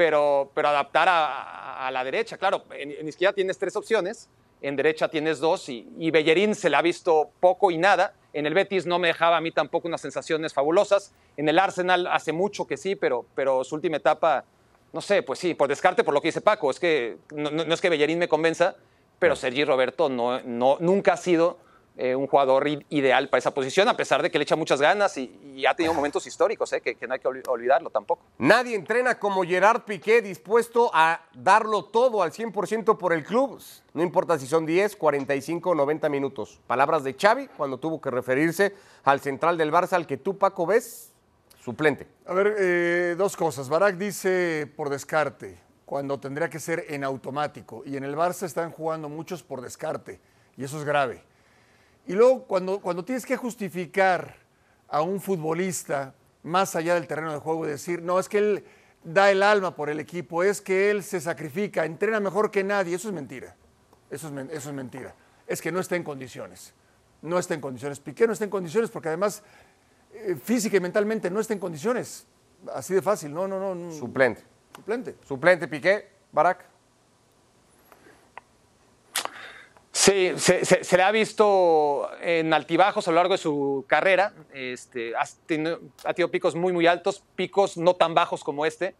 pero, 0.00 0.50
pero 0.54 0.68
adaptar 0.68 1.08
a, 1.10 1.90
la 1.92 2.02
derecha. 2.04 2.38
Claro, 2.38 2.64
en, 2.70 3.06
izquierda 3.06 3.34
tienes 3.34 3.58
tres 3.58 3.76
opciones, 3.76 4.30
en 4.62 4.74
derecha 4.74 5.08
tienes 5.08 5.40
dos 5.40 5.68
y, 5.68 6.10
Bellerín 6.10 6.54
se 6.54 6.70
le 6.70 6.76
ha 6.76 6.80
visto 6.80 7.28
poco 7.38 7.70
y 7.70 7.76
nada. 7.76 8.14
En 8.32 8.46
el 8.46 8.54
Betis 8.54 8.86
no 8.86 8.98
me 8.98 9.08
dejaba 9.08 9.36
a 9.36 9.42
mí 9.42 9.52
tampoco 9.52 9.88
unas 9.88 10.00
sensaciones 10.00 10.54
fabulosas. 10.54 11.12
En 11.36 11.50
el 11.50 11.58
Arsenal 11.58 12.06
hace 12.06 12.32
mucho 12.32 12.66
que 12.66 12.78
sí, 12.78 12.96
pero, 12.96 13.26
pero 13.34 13.62
su 13.62 13.74
última 13.74 13.98
etapa, 13.98 14.46
no 14.94 15.02
sé, 15.02 15.22
pues 15.22 15.38
sí, 15.38 15.52
por 15.52 15.68
descarte, 15.68 16.02
por 16.02 16.14
lo 16.14 16.22
que 16.22 16.28
dice 16.28 16.40
Paco, 16.40 16.70
es 16.70 16.80
que 16.80 17.18
no, 17.34 17.50
no 17.50 17.74
es 17.74 17.80
que 17.82 17.90
Bellerín 17.90 18.18
me 18.18 18.28
convenza, 18.28 18.76
pero 19.18 19.36
Sergi 19.36 19.66
Roberto 19.66 20.08
no, 20.08 20.40
no, 20.40 20.78
nunca 20.80 21.12
ha 21.12 21.18
sido 21.18 21.58
eh, 21.96 22.14
un 22.14 22.26
jugador 22.26 22.66
ideal 22.88 23.28
para 23.28 23.38
esa 23.38 23.52
posición, 23.52 23.88
a 23.88 23.96
pesar 23.96 24.22
de 24.22 24.30
que 24.30 24.38
le 24.38 24.44
echa 24.44 24.56
muchas 24.56 24.80
ganas 24.80 25.16
y, 25.18 25.66
ha 25.68 25.74
tenido 25.74 25.92
momentos 25.92 26.26
históricos, 26.26 26.72
eh, 26.72 26.80
que, 26.80 26.96
no 27.06 27.14
hay 27.14 27.20
que 27.20 27.28
olvidarlo 27.28 27.90
tampoco. 27.90 28.22
Nadie 28.38 28.74
entrena 28.74 29.18
como 29.18 29.42
Gerard 29.42 29.82
Piqué 29.82 30.22
dispuesto 30.22 30.90
a 30.94 31.20
darlo 31.34 31.84
todo 31.84 32.22
al 32.22 32.32
100% 32.32 32.96
por 32.96 33.12
el 33.12 33.24
club. 33.24 33.60
No 33.92 34.02
importa 34.02 34.38
si 34.38 34.46
son 34.46 34.64
10, 34.64 34.96
45 34.96 35.74
90 35.74 36.08
minutos. 36.08 36.60
Palabras 36.66 37.04
de 37.04 37.14
Xavi 37.14 37.48
cuando 37.48 37.78
tuvo 37.78 38.00
que 38.00 38.10
referirse 38.10 38.74
al 39.04 39.20
central 39.20 39.58
del 39.58 39.70
Barça, 39.70 39.92
al 39.92 40.06
que 40.06 40.16
tú, 40.16 40.38
Paco, 40.38 40.66
ves 40.66 41.12
suplente. 41.62 42.06
A 42.26 42.32
ver, 42.32 42.56
eh, 42.58 43.14
dos 43.18 43.36
cosas. 43.36 43.68
Barak 43.68 43.96
dice 43.96 44.72
por 44.76 44.88
descarte, 44.88 45.58
cuando 45.84 46.18
tendría 46.20 46.48
que 46.48 46.60
ser 46.60 46.86
en 46.88 47.04
automático. 47.04 47.82
Y 47.84 47.96
en 47.96 48.04
el 48.04 48.16
Barça 48.16 48.44
están 48.44 48.70
jugando 48.70 49.08
muchos 49.08 49.42
por 49.42 49.60
descarte. 49.60 50.20
Y 50.56 50.64
eso 50.64 50.78
es 50.78 50.84
grave. 50.84 51.24
Y 52.10 52.14
luego 52.14 52.42
cuando, 52.42 52.80
cuando 52.80 53.04
tienes 53.04 53.24
que 53.24 53.36
justificar 53.36 54.34
a 54.88 55.00
un 55.00 55.20
futbolista 55.20 56.12
más 56.42 56.74
allá 56.74 56.94
del 56.94 57.06
terreno 57.06 57.32
de 57.32 57.38
juego 57.38 57.66
y 57.66 57.70
decir, 57.70 58.02
no, 58.02 58.18
es 58.18 58.28
que 58.28 58.38
él 58.38 58.64
da 59.04 59.30
el 59.30 59.44
alma 59.44 59.76
por 59.76 59.90
el 59.90 60.00
equipo, 60.00 60.42
es 60.42 60.60
que 60.60 60.90
él 60.90 61.04
se 61.04 61.20
sacrifica, 61.20 61.84
entrena 61.84 62.18
mejor 62.18 62.50
que 62.50 62.64
nadie, 62.64 62.96
eso 62.96 63.06
es 63.06 63.14
mentira. 63.14 63.54
Eso 64.10 64.26
es, 64.26 64.50
eso 64.50 64.70
es 64.70 64.74
mentira. 64.74 65.14
Es 65.46 65.62
que 65.62 65.70
no 65.70 65.78
está 65.78 65.94
en 65.94 66.02
condiciones. 66.02 66.74
No 67.22 67.38
está 67.38 67.54
en 67.54 67.60
condiciones. 67.60 68.00
Piqué 68.00 68.26
no 68.26 68.32
está 68.32 68.44
en 68.44 68.50
condiciones 68.50 68.90
porque 68.90 69.06
además 69.06 69.44
eh, 70.12 70.34
física 70.34 70.78
y 70.78 70.80
mentalmente 70.80 71.30
no 71.30 71.38
está 71.38 71.52
en 71.54 71.60
condiciones. 71.60 72.26
Así 72.74 72.92
de 72.92 73.02
fácil. 73.02 73.32
No, 73.32 73.46
no, 73.46 73.72
no. 73.72 73.92
Suplente. 73.92 74.42
Suplente. 74.74 75.14
Suplente, 75.24 75.68
Piqué, 75.68 76.08
Barak. 76.32 76.69
Sí, 80.00 80.32
se, 80.38 80.96
le 80.96 81.02
ha 81.02 81.10
visto 81.10 82.08
en 82.22 82.54
altibajos 82.54 83.06
a 83.06 83.10
lo 83.10 83.16
largo 83.16 83.34
de 83.34 83.38
su 83.38 83.84
carrera. 83.86 84.32
Este, 84.54 85.12
ha, 85.14 85.26
tenido, 85.44 86.30
picos 86.30 86.54
muy, 86.54 86.72
muy 86.72 86.86
altos, 86.86 87.22
picos 87.36 87.76
no 87.76 87.94
tan 87.94 88.14
bajos 88.14 88.42
como 88.42 88.64
este, 88.64 88.94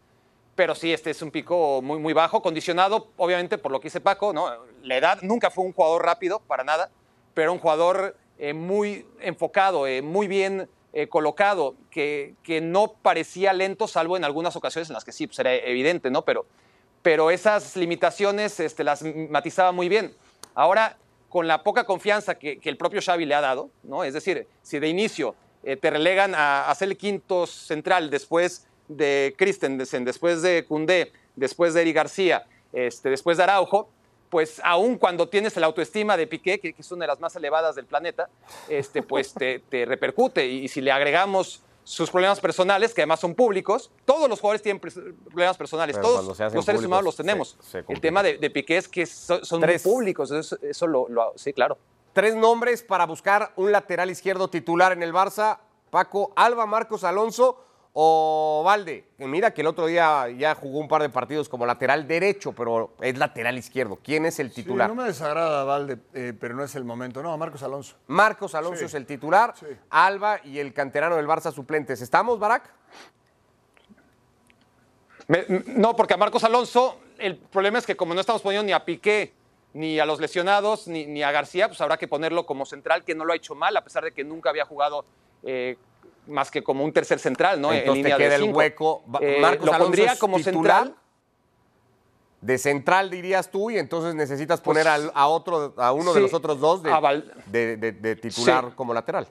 pero 0.53 0.75
sí, 0.75 0.93
este 0.93 1.09
es 1.09 1.23
un 1.23 1.31
pico 1.31 1.81
muy, 1.81 1.97
muy 1.97 2.13
bajo, 2.13 2.43
condicionado 2.43 3.07
obviamente 3.17 3.57
por 3.57 3.71
lo 3.71 3.79
que 3.79 3.87
dice 3.87 3.99
Paco, 3.99 4.31
¿no? 4.31 4.51
La 4.83 4.95
edad 4.95 5.17
nunca 5.23 5.49
fue 5.49 5.65
un 5.65 5.73
jugador 5.73 6.05
rápido, 6.05 6.39
para 6.41 6.63
nada, 6.63 6.91
pero 7.33 7.51
un 7.51 7.57
jugador 7.57 8.15
eh, 8.37 8.53
muy 8.53 9.03
enfocado, 9.21 9.87
eh, 9.87 10.03
muy 10.03 10.27
bien 10.27 10.69
eh, 10.93 11.07
colocado, 11.07 11.73
que, 11.89 12.35
que, 12.43 12.61
no 12.61 12.93
parecía 13.01 13.53
lento, 13.53 13.87
salvo 13.87 14.17
en 14.17 14.23
algunas 14.23 14.55
ocasiones 14.55 14.91
en 14.91 14.93
las 14.93 15.03
que 15.03 15.13
sí, 15.13 15.25
pues 15.25 15.39
era 15.39 15.51
evidente, 15.51 16.11
¿no? 16.11 16.21
Pero, 16.21 16.45
pero 17.01 17.31
esas 17.31 17.75
limitaciones 17.75 18.59
este, 18.59 18.83
las 18.83 19.01
matizaba 19.31 19.71
muy 19.71 19.89
bien. 19.89 20.13
Ahora, 20.55 20.97
con 21.29 21.47
la 21.47 21.63
poca 21.63 21.85
confianza 21.85 22.35
que, 22.35 22.59
el 22.63 22.77
propio 22.77 23.01
Xavi 23.01 23.25
le 23.25 23.35
ha 23.35 23.41
dado, 23.41 23.69
¿no? 23.83 24.03
Es 24.03 24.13
decir, 24.13 24.47
si 24.61 24.79
de 24.79 24.89
inicio 24.89 25.35
eh, 25.63 25.77
te 25.77 25.89
relegan 25.89 26.33
a, 26.35 26.73
ser 26.75 26.89
el 26.89 26.97
quinto 26.97 27.47
central 27.47 28.09
después 28.09 28.67
de 28.87 29.33
Christensen, 29.37 30.03
después 30.03 30.41
de 30.41 30.65
Cundé, 30.65 31.13
después 31.35 31.73
de 31.73 31.81
Eri 31.81 31.93
García, 31.93 32.45
este, 32.73 33.09
después 33.09 33.37
de 33.37 33.43
Araujo, 33.43 33.89
pues 34.29 34.61
aún 34.63 34.97
cuando 34.97 35.27
tienes 35.27 35.55
la 35.57 35.67
autoestima 35.67 36.17
de 36.17 36.27
Piqué, 36.27 36.59
que, 36.59 36.75
es 36.77 36.91
una 36.91 37.03
de 37.03 37.07
las 37.07 37.19
más 37.19 37.35
elevadas 37.35 37.75
del 37.75 37.85
planeta, 37.85 38.29
este, 38.69 39.01
pues 39.01 39.33
te 39.33 39.85
repercute. 39.85 40.45
Y, 40.45 40.67
si 40.67 40.81
le 40.81 40.91
agregamos 40.91 41.61
sus 41.83 42.09
problemas 42.11 42.39
personales, 42.39 42.93
que 42.93 43.01
además 43.01 43.19
son 43.19 43.33
públicos, 43.35 43.91
todos 44.05 44.29
los 44.29 44.39
jugadores 44.39 44.61
tienen 44.61 44.79
problemas 44.79 45.57
personales, 45.57 45.95
Pero 45.97 46.07
todos 46.07 46.25
los 46.25 46.37
seres 46.37 46.53
públicos, 46.53 46.85
humanos 46.85 47.03
los 47.05 47.15
tenemos. 47.15 47.57
se- 47.61 47.83
se 47.83 47.85
El 47.91 47.99
tema 47.99 48.21
de, 48.23 48.37
de 48.37 48.49
Piqué 48.49 48.77
es 48.77 48.87
que 48.87 49.05
so- 49.05 49.43
son 49.43 49.59
muy 49.59 49.67
Tres. 49.67 49.83
públicos, 49.83 50.31
eso, 50.31 50.57
eso 50.61 50.87
lo, 50.87 51.07
lo- 51.09 51.33
sí, 51.35 51.53
claro. 51.53 51.77
Tres 52.13 52.35
nombres 52.35 52.83
para 52.83 53.05
buscar 53.05 53.53
un 53.55 53.71
lateral 53.71 54.09
izquierdo 54.11 54.49
titular 54.49 54.91
en 54.91 55.01
el 55.03 55.13
Barça. 55.13 55.59
Paco, 55.89 56.31
Alba, 56.35 56.65
Marcos 56.65 57.03
Alonso 57.03 57.63
o 57.93 58.63
Valde. 58.65 59.05
Que 59.17 59.25
mira 59.27 59.53
que 59.53 59.61
el 59.61 59.67
otro 59.67 59.85
día 59.85 60.29
ya 60.29 60.55
jugó 60.55 60.79
un 60.79 60.87
par 60.87 61.01
de 61.01 61.09
partidos 61.09 61.49
como 61.49 61.65
lateral 61.65 62.07
derecho, 62.07 62.53
pero 62.53 62.93
es 63.01 63.17
lateral 63.17 63.57
izquierdo. 63.57 63.97
¿Quién 64.01 64.25
es 64.25 64.39
el 64.39 64.49
Sí, 64.49 64.63
titular? 64.63 64.87
no 64.89 64.95
me 64.95 65.03
desagrada 65.03 65.63
Valde, 65.65 65.97
eh, 66.13 66.33
pero 66.39 66.55
no 66.55 66.63
es 66.63 66.73
el 66.75 66.83
momento. 66.85 67.21
No, 67.21 67.37
Marcos 67.37 67.63
Alonso. 67.63 67.95
Marcos 68.07 68.55
Alonso 68.55 68.79
Sí. 68.79 68.85
es 68.85 68.93
el 68.93 69.05
titular, 69.05 69.53
Sí. 69.59 69.65
Alba 69.89 70.39
y 70.43 70.59
el 70.59 70.73
canterano 70.73 71.17
del 71.17 71.27
Barça 71.27 71.51
suplentes. 71.51 72.01
¿Estamos, 72.01 72.39
Barak? 72.39 72.73
Me- 75.27 75.45
no, 75.67 75.95
porque 75.95 76.13
a 76.13 76.17
Marcos 76.17 76.43
Alonso, 76.43 76.97
el 77.17 77.37
problema 77.37 77.77
es 77.79 77.85
que 77.85 77.95
como 77.95 78.13
no 78.13 78.19
estamos 78.21 78.41
poniendo 78.41 78.65
ni 78.65 78.73
a 78.73 78.83
Piqué, 78.83 79.33
ni 79.73 79.99
a 79.99 80.05
los 80.05 80.19
lesionados, 80.19 80.87
ni, 80.87 81.05
ni 81.05 81.23
a 81.23 81.31
García, 81.31 81.67
pues 81.67 81.79
habrá 81.79 81.97
que 81.97 82.07
ponerlo 82.07 82.45
como 82.45 82.65
central, 82.65 83.05
que 83.05 83.15
no 83.15 83.23
lo 83.23 83.31
ha 83.31 83.35
hecho 83.37 83.55
mal, 83.55 83.77
a 83.77 83.83
pesar 83.83 84.03
de 84.03 84.11
que 84.11 84.23
nunca 84.23 84.49
había 84.49 84.65
jugado 84.65 85.05
eh, 85.43 85.77
más 86.27 86.51
que 86.51 86.63
como 86.63 86.83
un 86.83 86.93
tercer 86.93 87.19
central, 87.19 87.59
¿no? 87.59 87.71
en 87.71 87.79
Entonces 87.79 88.03
te 88.03 88.09
línea 88.09 88.17
de 88.17 88.23
queda 88.23 88.35
el 88.35 88.53
hueco. 88.53 89.03
Eh, 89.21 89.39
Marcos 89.41 89.65
lo 89.65 89.71
Alonso 89.73 89.85
pondría 89.85 90.13
es 90.13 90.19
como 90.19 90.39
central. 90.39 90.95
De 92.41 92.57
central 92.57 93.09
dirías 93.11 93.51
tú 93.51 93.69
y 93.69 93.77
entonces 93.77 94.15
necesitas 94.15 94.61
Pues, 94.61 94.83
poner 94.83 95.11
a, 95.13 95.27
otro, 95.27 95.73
a 95.77 95.91
uno 95.93 96.11
de 96.13 96.21
los 96.21 96.33
otros 96.33 96.59
dos 96.59 96.81
de, 96.81 96.91
a 96.91 96.99
Val- 96.99 97.31
de- 97.45 97.77
de- 97.77 97.91
de 97.91 98.15
titular 98.15 98.65
Sí. 98.65 98.71
como 98.75 98.93
lateral. 98.95 99.27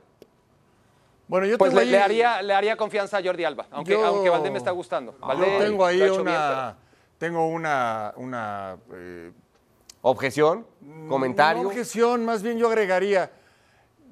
Bueno, 1.27 1.47
yo 1.47 1.59
Pues 1.59 1.71
tengo 1.71 1.81
le, 1.81 1.87
ahí, 1.87 1.91
le 1.93 1.99
haría, 2.03 2.43
le 2.43 2.55
haría 2.55 2.77
confianza 2.77 3.19
a 3.19 3.23
Jordi 3.23 3.45
Alba, 3.45 3.67
aunque, 3.73 3.93
Yo- 3.93 4.05
aunque 4.07 4.31
Valdé 4.31 4.51
me 4.53 4.59
está 4.59 4.71
gustando. 4.71 5.13
yo 5.21 5.27
Valdé 5.27 5.59
tengo 5.59 5.85
ahí 5.87 6.01
una, 6.03 6.67
bien, 6.73 6.77
tengo 7.19 7.47
una, 7.49 8.13
una 8.17 8.77
eh, 8.93 9.33
Objeción, 10.03 10.67
comentario. 11.09 11.63
No 11.65 11.69
objeción, 11.69 12.25
más 12.25 12.43
bien 12.43 12.59
yo 12.59 12.69
agregaría. 12.69 13.31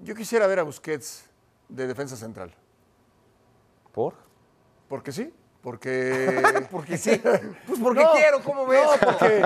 Yo 0.02 0.14
quisiera 0.14 0.46
ver 0.46 0.58
a 0.58 0.62
Busquets 0.64 1.24
de 1.68 1.86
defensa 1.86 2.14
central. 2.16 2.52
¿Por? 3.98 4.14
¿Por 4.88 5.02
qué 5.02 5.10
sí? 5.10 5.34
Porque. 5.60 6.40
Porque 6.70 6.96
sí. 6.96 7.20
Pues 7.66 7.80
porque 7.82 8.00
No, 8.04 8.12
quiero, 8.12 8.40
¿cómo 8.44 8.64
ves? 8.64 8.80
No, 8.84 9.10
porque, 9.10 9.42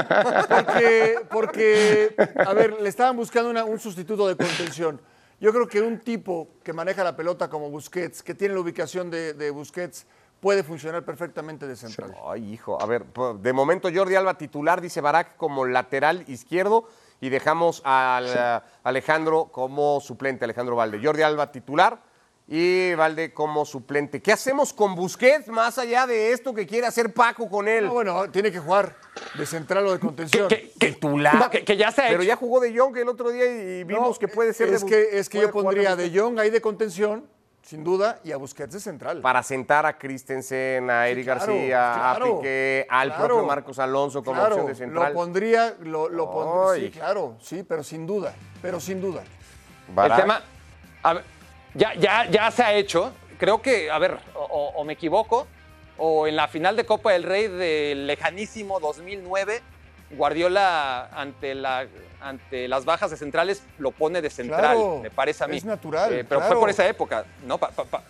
porque, 0.47 1.17
porque, 1.31 2.15
a 2.47 2.53
ver, 2.53 2.83
le 2.83 2.89
estaban 2.91 3.17
buscando 3.17 3.49
una- 3.49 3.65
un 3.65 3.79
sustituto 3.79 4.29
de 4.29 4.37
contención. 4.37 5.01
Yo 5.41 5.53
creo 5.55 5.67
que 5.67 5.81
un 5.81 6.01
tipo 6.01 6.49
que 6.63 6.75
maneja 6.75 7.03
la 7.03 7.17
pelota 7.17 7.49
como 7.49 7.71
Busquets, 7.71 8.23
que 8.23 8.35
tiene 8.35 8.53
la 8.53 8.61
ubicación 8.61 9.11
de, 9.11 9.33
de 9.33 9.51
Busquets, 9.51 10.07
puede 10.39 10.63
funcionar 10.63 11.03
perfectamente 11.03 11.67
de 11.67 11.75
central. 11.75 12.15
Ay, 12.27 12.53
hijo. 12.53 12.79
A 12.81 12.85
ver, 12.85 13.07
de 13.07 13.53
momento 13.55 13.89
Jordi 13.93 14.17
Alba 14.17 14.37
titular, 14.37 14.83
dice 14.83 15.01
Barak, 15.01 15.37
como 15.39 15.65
lateral 15.65 16.25
izquierdo 16.29 16.87
y 17.23 17.31
dejamos 17.31 17.81
al 17.87 18.27
eh, 18.29 18.61
Alejandro 18.85 19.47
como 19.47 19.99
suplente, 20.03 20.45
Alejandro 20.45 20.77
Valde. 20.77 21.01
Jordi 21.03 21.23
Alba 21.23 21.51
titular 21.51 22.12
y 22.49 22.95
Valde 22.95 23.33
como 23.33 23.65
suplente. 23.65 24.21
¿Qué 24.21 24.33
hacemos 24.33 24.73
con 24.73 24.95
Busquets 24.95 25.49
más 25.49 25.79
allá 25.79 26.07
de 26.07 26.33
esto 26.33 26.53
que 26.53 26.67
quiere 26.67 26.87
hacer 26.87 27.13
Paco 27.15 27.49
con 27.49 27.69
él? 27.69 27.87
No, 27.87 27.93
bueno, 27.95 28.31
tiene 28.31 28.51
que 28.53 28.59
jugar 28.59 28.95
de 29.39 29.47
central 29.47 29.87
o 29.87 29.93
de 29.93 29.99
contención. 30.01 30.49
Que- 30.49 30.71
que- 30.79 30.93
titular. 30.93 31.35
no, 31.37 31.51
que- 31.51 31.65
que 31.65 31.77
ya 31.77 31.91
se 31.93 32.03
ha 32.03 32.09
Pero 32.09 32.23
hecho. 32.23 32.29
ya 32.29 32.37
jugó 32.37 32.61
de 32.61 32.77
Jong 32.77 32.97
el 32.99 33.09
otro 33.09 33.31
día 33.31 33.47
y 33.47 33.85
vimos 33.85 34.09
No, 34.09 34.19
que 34.19 34.29
puede 34.29 34.53
ser 34.53 34.69
es 34.71 34.83
de 34.85 34.89
que, 34.89 35.19
es 35.19 35.29
que 35.29 35.41
yo 35.41 35.51
pondría 35.51 35.97
de. 35.97 36.11
Jong 36.19 36.39
ahí 36.41 36.51
de 36.51 36.61
contención, 36.61 37.27
sin 37.63 37.85
duda, 37.85 38.19
y 38.25 38.33
a 38.33 38.37
Busquets 38.37 38.73
de 38.75 38.81
central. 38.81 39.21
Para 39.21 39.43
sentar 39.45 39.87
a 39.87 39.97
Christensen, 39.97 40.91
a 40.91 41.07
Eric 41.07 41.25
claro, 41.27 41.41
García, 41.47 41.93
claro, 41.95 42.25
a 42.25 42.37
Piqué, 42.41 42.87
al 42.91 43.09
claro. 43.15 43.25
propio 43.29 43.47
Marcos 43.47 43.79
Alonso 43.79 44.23
como 44.25 44.41
Claro, 44.41 44.57
opción 44.57 44.67
de 44.67 44.75
central. 44.75 45.13
Lo 45.13 45.15
pondría, 45.19 45.77
lo, 45.81 46.09
lo 46.09 46.29
pondría, 46.31 46.87
sí, 46.87 46.91
claro, 46.91 47.37
sí, 47.41 47.63
pero 47.67 47.85
sin 47.85 48.05
duda, 48.05 48.35
pero 48.61 48.81
sin 48.81 49.01
duda. 49.01 49.23
Barak. 49.95 50.19
El 50.19 50.23
tema, 50.25 50.43
a 51.05 51.13
ver, 51.15 51.25
ya, 51.75 51.95
ya, 51.95 52.27
ya 52.31 52.51
se 52.51 52.63
ha 52.63 52.73
hecho. 52.75 53.13
Creo 53.39 53.61
que, 53.63 53.91
a 53.91 53.99
ver, 53.99 54.19
o, 54.35 54.85
me 54.85 54.93
equivoco, 54.93 55.47
o 55.99 56.27
en 56.27 56.37
la 56.37 56.49
final 56.49 56.77
de 56.77 56.85
Copa 56.87 57.13
del 57.13 57.25
Rey 57.25 57.49
del 57.49 58.07
lejanísimo 58.07 58.79
2009, 58.81 59.61
Guardiola 60.11 61.09
ante, 61.15 61.55
la, 61.55 61.87
ante 62.21 62.69
las 62.69 62.85
bajas 62.85 63.11
de 63.11 63.17
centrales 63.17 63.63
lo 63.79 63.91
pone 63.91 64.21
de 64.21 64.31
central, 64.31 64.61
Claro, 64.61 65.01
me 65.03 65.11
parece 65.11 65.43
a 65.45 65.49
mí. 65.49 65.57
es 65.57 65.65
natural, 65.65 66.13
Eh, 66.13 66.25
pero 66.29 66.41
claro. 66.41 66.53
fue 66.55 66.61
por 66.61 66.71
esa 66.71 66.87
época, 66.87 67.25
¿no? 67.47 67.59
Pa- 67.59 67.71
pa- 67.71 67.85
pa- 67.85 68.03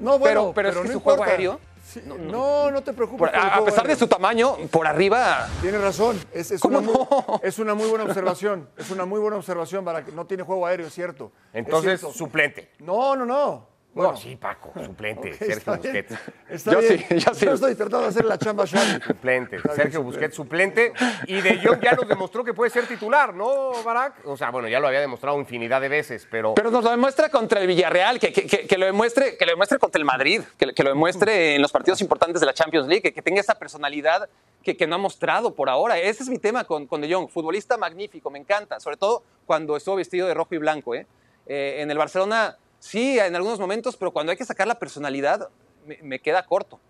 No, 0.00 0.18
bueno, 0.18 0.52
pero 0.54 0.68
es 0.70 0.76
que 0.76 0.84
no 0.88 0.92
su 0.92 1.00
juego 1.00 1.22
aéreo- 1.24 1.60
Sí, 1.86 2.02
no, 2.04 2.70
no, 2.70 2.82
te 2.82 2.92
preocupes. 2.92 3.30
por- 3.30 3.36
a, 3.36 3.64
pesar 3.64 3.86
de 3.86 3.94
su 3.94 4.08
tamaño, 4.08 4.56
por 4.72 4.86
arriba. 4.88 5.48
Tienes 5.62 5.80
razón, 5.80 6.20
es, 6.32 6.50
es 6.50 6.60
¿Cómo 6.60 6.78
una 6.78 6.86
muy, 6.86 6.94
no? 6.96 7.40
es 7.42 7.58
una 7.60 7.74
muy 7.74 7.88
buena 7.88 8.04
observación, 8.04 8.68
es 8.76 8.90
una 8.90 9.04
muy 9.04 9.20
buena 9.20 9.36
observación 9.36 9.84
para 9.84 10.04
que 10.04 10.10
no 10.10 10.26
tiene 10.26 10.42
juego 10.42 10.66
aéreo, 10.66 10.88
es 10.88 10.92
cierto. 10.94 11.30
es 11.52 11.60
Entonces, 11.60 12.00
cierto. 12.00 12.16
suplente. 12.18 12.72
No, 12.80 13.14
no, 13.14 13.24
no. 13.24 13.75
Bueno, 13.96 14.12
no, 14.12 14.16
sí, 14.18 14.36
Paco, 14.36 14.72
suplente. 14.84 15.32
Sergio 15.38 15.56
está 15.56 15.76
bien, 15.78 16.04
Busquets. 16.06 16.20
Está 16.50 16.72
Yo 16.72 16.78
bien. 16.80 16.98
sí, 17.08 17.18
yo 17.18 17.34
sí. 17.34 17.46
estoy 17.48 17.74
tratando 17.74 18.02
de 18.02 18.08
hacer 18.08 18.24
la 18.26 18.36
chamba 18.38 18.66
Xavi. 18.66 19.00
Suplente. 19.06 19.56
Está 19.56 19.68
bien, 19.70 19.82
Sergio 19.82 20.02
Busquets 20.02 20.34
suplente. 20.36 20.92
Y 21.26 21.40
De 21.40 21.58
Jong 21.64 21.80
ya 21.82 21.92
nos 21.92 22.06
demostró 22.06 22.44
que 22.44 22.52
puede 22.52 22.70
ser 22.70 22.86
titular, 22.86 23.32
¿no, 23.32 23.72
Barak? 23.82 24.20
O 24.26 24.36
sea, 24.36 24.50
bueno, 24.50 24.68
ya 24.68 24.80
lo 24.80 24.86
había 24.88 25.00
demostrado 25.00 25.40
infinidad 25.40 25.80
de 25.80 25.88
veces, 25.88 26.28
pero. 26.30 26.54
Pero 26.54 26.70
nos 26.70 26.84
lo 26.84 26.90
demuestra 26.90 27.30
contra 27.30 27.60
el 27.60 27.66
Villarreal, 27.66 28.18
que, 28.18 28.32
que- 28.34 28.46
que- 28.46 28.66
que 28.66 28.78
lo, 28.78 28.84
demuestre, 28.84 29.36
que 29.38 29.46
lo 29.46 29.52
demuestre 29.52 29.78
contra 29.78 29.98
el 29.98 30.04
Madrid, 30.04 30.42
que, 30.58 30.74
que 30.74 30.82
lo 30.82 30.90
demuestre 30.90 31.54
en 31.54 31.62
los 31.62 31.72
partidos 31.72 32.00
importantes 32.02 32.40
de 32.40 32.46
la 32.46 32.52
Champions 32.52 32.86
League, 32.88 33.00
que, 33.02 33.14
que 33.14 33.22
tenga 33.22 33.40
esa 33.40 33.54
personalidad 33.58 34.28
que, 34.62 34.76
que 34.76 34.86
no 34.86 34.96
ha 34.96 34.98
mostrado 34.98 35.54
por 35.54 35.70
ahora. 35.70 35.98
Ese 35.98 36.22
es 36.22 36.28
mi 36.28 36.38
tema 36.38 36.64
con, 36.64 36.86
con 36.86 37.00
De 37.00 37.10
Jong. 37.10 37.30
Futbolista 37.30 37.78
magnífico, 37.78 38.30
me 38.30 38.38
encanta, 38.38 38.78
sobre 38.78 38.98
todo 38.98 39.22
cuando 39.46 39.74
estuvo 39.74 39.96
vestido 39.96 40.26
de 40.28 40.34
rojo 40.34 40.54
y 40.54 40.58
blanco. 40.58 40.94
¿eh? 40.94 41.06
Eh, 41.46 41.76
en 41.78 41.90
el 41.90 41.96
Barcelona, 41.96 42.56
sí, 42.78 43.18
en 43.18 43.34
algunos 43.34 43.58
momentos, 43.58 43.96
pero 43.96 44.10
cuando 44.10 44.32
hay 44.32 44.38
que 44.38 44.44
sacar 44.44 44.66
la 44.66 44.78
personalidad, 44.78 45.48
me, 45.86 45.98
me 46.02 46.18
queda 46.20 46.44
corto. 46.44 46.80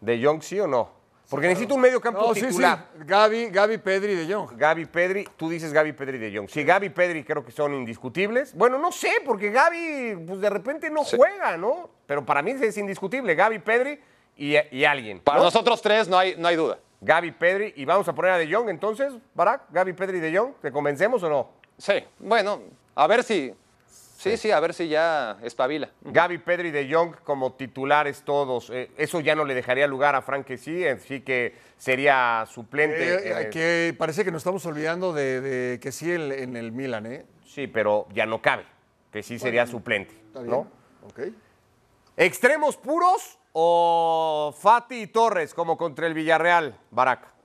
¿De 0.00 0.22
Jong 0.22 0.42
sí 0.42 0.60
o 0.60 0.66
no? 0.66 0.90
Porque 1.28 1.48
necesito 1.48 1.74
un 1.74 1.80
medio 1.80 2.00
campo 2.00 2.20
No, 2.20 2.34
sí, 2.34 2.40
sí. 2.40 2.46
titular. 2.46 2.86
Gaby, 2.98 3.46
Gaby, 3.50 3.78
Pedri 3.78 4.14
de 4.14 4.32
Jong. 4.32 4.50
Gaby 4.56 4.86
Pedri, 4.86 5.28
tú 5.36 5.48
dices 5.50 5.72
Gaby 5.72 5.92
Pedri 5.92 6.18
de 6.18 6.36
Jong. 6.36 6.48
Sí, 6.48 6.62
Gaby 6.62 6.90
Pedri 6.90 7.24
creo 7.24 7.44
que 7.44 7.50
son 7.50 7.74
indiscutibles. 7.74 8.54
Bueno, 8.54 8.78
no 8.78 8.92
sé, 8.92 9.10
porque 9.24 9.50
Gaby 9.50 10.24
pues 10.26 10.40
de 10.40 10.50
repente 10.50 10.88
no 10.88 11.02
juega, 11.04 11.56
¿no? 11.56 11.90
Pero 12.06 12.24
para 12.24 12.42
mí 12.42 12.52
es 12.52 12.76
indiscutible. 12.76 13.34
Gaby 13.34 13.58
Pedri 13.58 13.98
y, 14.36 14.54
y 14.70 14.84
alguien. 14.84 15.18
Para 15.18 15.38
¿no? 15.38 15.44
nosotros 15.44 15.82
tres 15.82 16.06
no 16.06 16.16
hay, 16.16 16.36
no 16.36 16.46
hay 16.46 16.54
duda. 16.54 16.78
Gaby 17.00 17.32
Pedri 17.32 17.72
y 17.76 17.84
vamos 17.84 18.06
a 18.06 18.14
poner 18.14 18.30
a 18.32 18.38
De 18.38 18.52
Jong 18.52 18.68
entonces, 18.68 19.12
Barak, 19.34 19.62
Gaby 19.70 19.94
Pedri 19.94 20.20
de 20.20 20.36
Jong, 20.36 20.54
¿te 20.62 20.70
convencemos 20.70 21.22
o 21.24 21.28
no? 21.28 21.48
Sí, 21.76 22.04
bueno, 22.20 22.60
a 22.94 23.06
ver 23.06 23.22
si... 23.24 23.52
Sí, 24.16 24.36
sí, 24.38 24.50
a 24.50 24.58
ver 24.60 24.72
si 24.72 24.88
ya 24.88 25.36
espabila. 25.42 25.90
Gaby 26.00 26.38
Pedri 26.38 26.70
de 26.70 26.90
Jong 26.92 27.16
como 27.22 27.52
titulares 27.52 28.22
todos. 28.22 28.70
eh, 28.70 28.90
eso 28.96 29.20
ya 29.20 29.34
no 29.34 29.44
le 29.44 29.54
dejaría 29.54 29.86
lugar 29.86 30.14
a 30.14 30.22
Frank 30.22 30.46
que 30.46 30.56
sí, 30.56 30.86
así 30.86 31.20
que 31.20 31.54
sería 31.76 32.44
suplente. 32.50 33.14
Eh, 33.14 33.42
eh, 33.42 33.50
que 33.50 33.94
parece 33.98 34.24
que 34.24 34.32
nos 34.32 34.40
estamos 34.40 34.64
olvidando 34.64 35.12
de, 35.12 35.40
de 35.42 35.80
que 35.80 35.92
sí 35.92 36.10
en, 36.10 36.32
en 36.32 36.56
el 36.56 36.72
Milan, 36.72 37.04
¿eh? 37.06 37.26
Sí, 37.44 37.66
pero 37.66 38.06
ya 38.14 38.24
no 38.24 38.40
cabe, 38.40 38.64
que 39.12 39.22
sí 39.22 39.38
sería 39.38 39.66
suplente. 39.66 40.14
Está 40.28 40.40
bien. 40.40 40.50
¿no? 40.50 40.58
Ok. 41.06 41.20
¿Extremos 42.16 42.76
puros 42.78 43.38
o 43.52 44.54
Fati 44.58 45.02
y 45.02 45.06
Torres 45.08 45.52
como 45.52 45.76
contra 45.76 46.06
el 46.06 46.14
Villarreal, 46.14 46.78
Barak? 46.90 47.35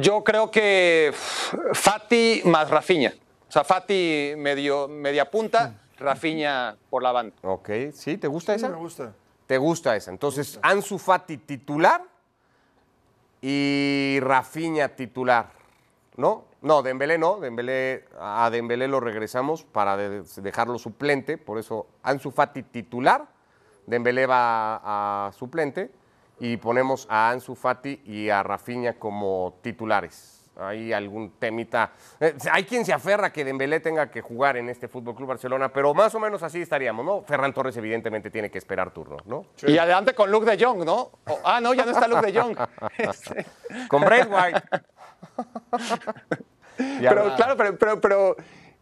Yo 0.00 0.22
creo 0.24 0.50
que 0.50 1.12
Fati 1.72 2.42
más 2.44 2.70
Rafinha. 2.70 3.14
O 3.48 3.52
sea, 3.52 3.64
Fati 3.64 4.34
medio, 4.36 4.88
media 4.88 5.30
punta, 5.30 5.74
Rafinha 5.98 6.76
por 6.90 7.02
la 7.02 7.12
banda. 7.12 7.34
Ok, 7.42 7.70
¿sí? 7.92 8.18
¿Te 8.18 8.26
gusta 8.28 8.52
Sí, 8.54 8.58
esa? 8.58 8.68
me 8.70 8.76
gusta. 8.76 9.12
¿Te 9.46 9.58
gusta 9.58 9.94
esa? 9.96 10.10
Entonces, 10.10 10.58
Ansu 10.62 10.98
Fati 10.98 11.38
titular 11.38 12.02
y 13.40 14.18
Rafinha 14.20 14.88
titular, 14.96 15.50
¿no? 16.16 16.44
No, 16.62 16.82
Dembélé 16.82 17.16
no, 17.18 17.38
Dembélé, 17.38 18.06
a 18.18 18.50
Dembélé 18.50 18.88
lo 18.88 18.98
regresamos 18.98 19.62
para 19.62 19.96
de- 19.96 20.22
dejarlo 20.42 20.78
suplente, 20.78 21.38
por 21.38 21.58
eso 21.58 21.86
Ansu 22.02 22.32
Fati 22.32 22.64
titular, 22.64 23.26
Dembélé 23.86 24.26
va 24.26 24.80
a 25.28 25.32
suplente 25.32 25.92
y 26.38 26.56
ponemos 26.56 27.06
a 27.10 27.30
Ansu 27.30 27.54
Fati 27.54 28.02
y 28.04 28.28
a 28.28 28.42
Rafinha 28.42 28.98
como 28.98 29.58
titulares. 29.62 30.32
hay 30.58 30.92
algún 30.92 31.32
temita. 31.38 31.92
Eh, 32.18 32.34
hay 32.50 32.64
quien 32.64 32.84
se 32.84 32.92
aferra 32.92 33.30
que 33.32 33.44
Dembélé 33.44 33.80
tenga 33.80 34.10
que 34.10 34.22
jugar 34.22 34.56
en 34.56 34.68
este 34.70 34.88
Fútbol 34.88 35.14
Club 35.14 35.28
Barcelona, 35.28 35.70
pero 35.70 35.92
más 35.92 36.14
o 36.14 36.20
menos 36.20 36.42
así 36.42 36.62
estaríamos, 36.62 37.04
¿no? 37.04 37.22
Ferran 37.22 37.52
Torres 37.52 37.76
evidentemente 37.76 38.30
tiene 38.30 38.50
que 38.50 38.58
esperar 38.58 38.90
turno, 38.90 39.18
¿no? 39.26 39.46
Y 39.66 39.76
adelante 39.76 40.14
con 40.14 40.30
Luke 40.30 40.50
de 40.50 40.62
Jong, 40.62 40.84
¿no? 40.84 41.10
Ah, 41.44 41.60
no, 41.60 41.74
ya 41.74 41.84
no 41.84 41.90
está 41.90 42.08
Luke 42.08 42.30
de 42.30 42.40
Jong. 42.40 42.56
Este, 42.98 43.46
Con. 43.88 44.02
Ya 47.00 47.08
pero 47.08 47.34
claro, 47.36 47.56
pero, 47.56 47.78
pero, 47.78 48.00
pero, 48.00 48.36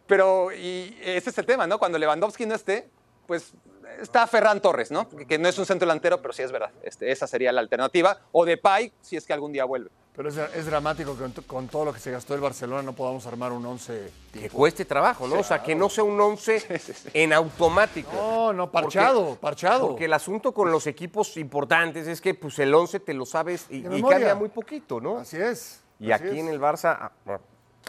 pero, 0.07 0.53
y 0.53 0.99
ese 1.01 1.31
es 1.31 1.39
el 1.39 1.47
tema, 1.47 1.67
¿no? 1.67 1.79
Cuando 1.79 1.97
Lewandowski 1.97 2.45
no 2.45 2.57
esté, 2.57 2.89
pues 3.27 3.55
está 4.01 4.27
Ferran 4.27 4.61
Torres, 4.61 4.91
¿no? 4.91 5.09
Que, 5.09 5.27
que 5.27 5.39
no 5.39 5.49
es 5.49 5.59
un 5.59 5.67
centro 5.67 5.87
delantero, 5.87 6.21
pero 6.21 6.33
sí 6.33 6.43
es 6.43 6.53
verdad. 6.53 6.71
Este, 6.83 7.11
esa 7.11 7.27
sería 7.27 7.53
la 7.53 7.61
alternativa. 7.61 8.19
O 8.33 8.45
de 8.45 8.57
Pai, 8.57 8.93
si 9.01 9.17
es 9.17 9.27
que 9.27 9.33
algún 9.33 9.53
día 9.53 9.65
vuelve. 9.65 9.91
Pero 10.17 10.29
es, 10.29 10.37
es 10.37 10.67
dramático 10.67 11.17
que 11.17 11.23
con, 11.25 11.33
con 11.45 11.69
todo 11.69 11.87
lo 11.87 11.93
que 11.93 11.99
se 11.99 12.13
gastó 12.13 12.35
el 12.37 12.41
Barcelona 12.41 12.83
no 12.83 12.93
podamos 12.93 13.27
armar 13.27 13.51
un 13.51 13.67
11 13.67 14.13
Que 14.33 14.49
cueste 14.49 14.85
trabajo, 14.85 15.27
¿no? 15.27 15.41
O 15.41 15.43
sea, 15.43 15.61
que 15.61 15.75
no 15.75 15.89
sea 15.89 16.05
un 16.05 16.21
11 16.21 16.81
en 17.15 17.33
automático. 17.33 18.13
No, 18.15 18.53
no, 18.53 18.71
parchado, 18.71 19.25
Porque- 19.27 19.41
parchado. 19.41 19.89
Porque 19.89 20.05
el 20.05 20.13
asunto 20.13 20.53
con 20.55 20.71
los 20.71 20.87
equipos 20.87 21.37
importantes 21.37 22.07
es 22.07 22.21
que 22.21 22.35
pues 22.35 22.59
el 22.61 22.73
11 22.73 23.01
te 23.01 23.13
lo 23.13 23.27
sabes 23.27 23.67
y, 23.71 23.79
y 23.79 24.03
cambia 24.03 24.37
muy 24.37 24.51
poquito, 24.51 25.01
¿no? 25.01 25.19
Así 25.19 25.37
es. 25.37 25.81
Y 25.99 26.13
así 26.13 26.25
aquí 26.29 26.35
es. 26.39 26.41
en 26.45 26.49
el 26.49 26.61
Barça, 26.61 26.97
ah, 27.01 27.13
bueno, 27.25 27.41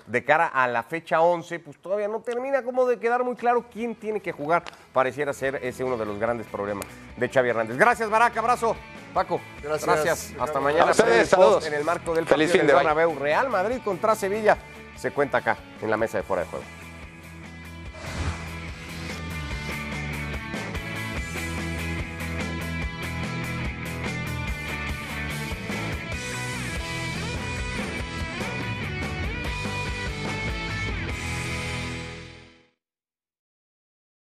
de 0.07 0.23
cara 0.23 0.47
a 0.47 0.67
la 0.67 0.83
fecha 0.83 1.21
11, 1.21 1.59
pues 1.59 1.77
todavía 1.77 2.07
no 2.07 2.21
termina 2.21 2.63
como 2.63 2.85
de 2.85 2.99
quedar 2.99 3.23
muy 3.23 3.35
claro 3.35 3.65
quién 3.71 3.95
tiene 3.95 4.19
que 4.19 4.31
jugar. 4.31 4.63
Pareciera 4.93 5.33
ser 5.33 5.59
ese 5.63 5.83
uno 5.83 5.97
de 5.97 6.05
los 6.05 6.19
grandes 6.19 6.47
problemas 6.47 6.85
de 7.17 7.29
Xavi 7.29 7.49
Hernández. 7.49 7.77
Gracias, 7.77 8.09
Barack, 8.09 8.37
abrazo. 8.37 8.75
Paco, 9.13 9.39
Gracias. 9.63 10.33
Hasta 10.37 10.59
mañana. 10.59 10.87
A 10.87 10.91
ustedes, 10.91 11.29
saludos. 11.29 11.65
En 11.65 11.73
el 11.73 11.85
marco 11.85 12.13
del 12.13 12.25
Feliz 12.25 12.49
partido 12.49 12.63
fin 12.63 12.67
de. 12.67 12.73
Bernabéu. 12.73 13.17
Real 13.17 13.49
Madrid 13.49 13.77
contra 13.83 14.13
Sevilla. 14.13 14.57
Se 14.97 15.11
cuenta 15.11 15.37
acá, 15.37 15.57
en 15.81 15.89
la 15.89 15.97
mesa 15.97 16.17
de 16.17 16.23
fuera 16.23 16.43
de 16.43 16.49
juego. 16.49 16.84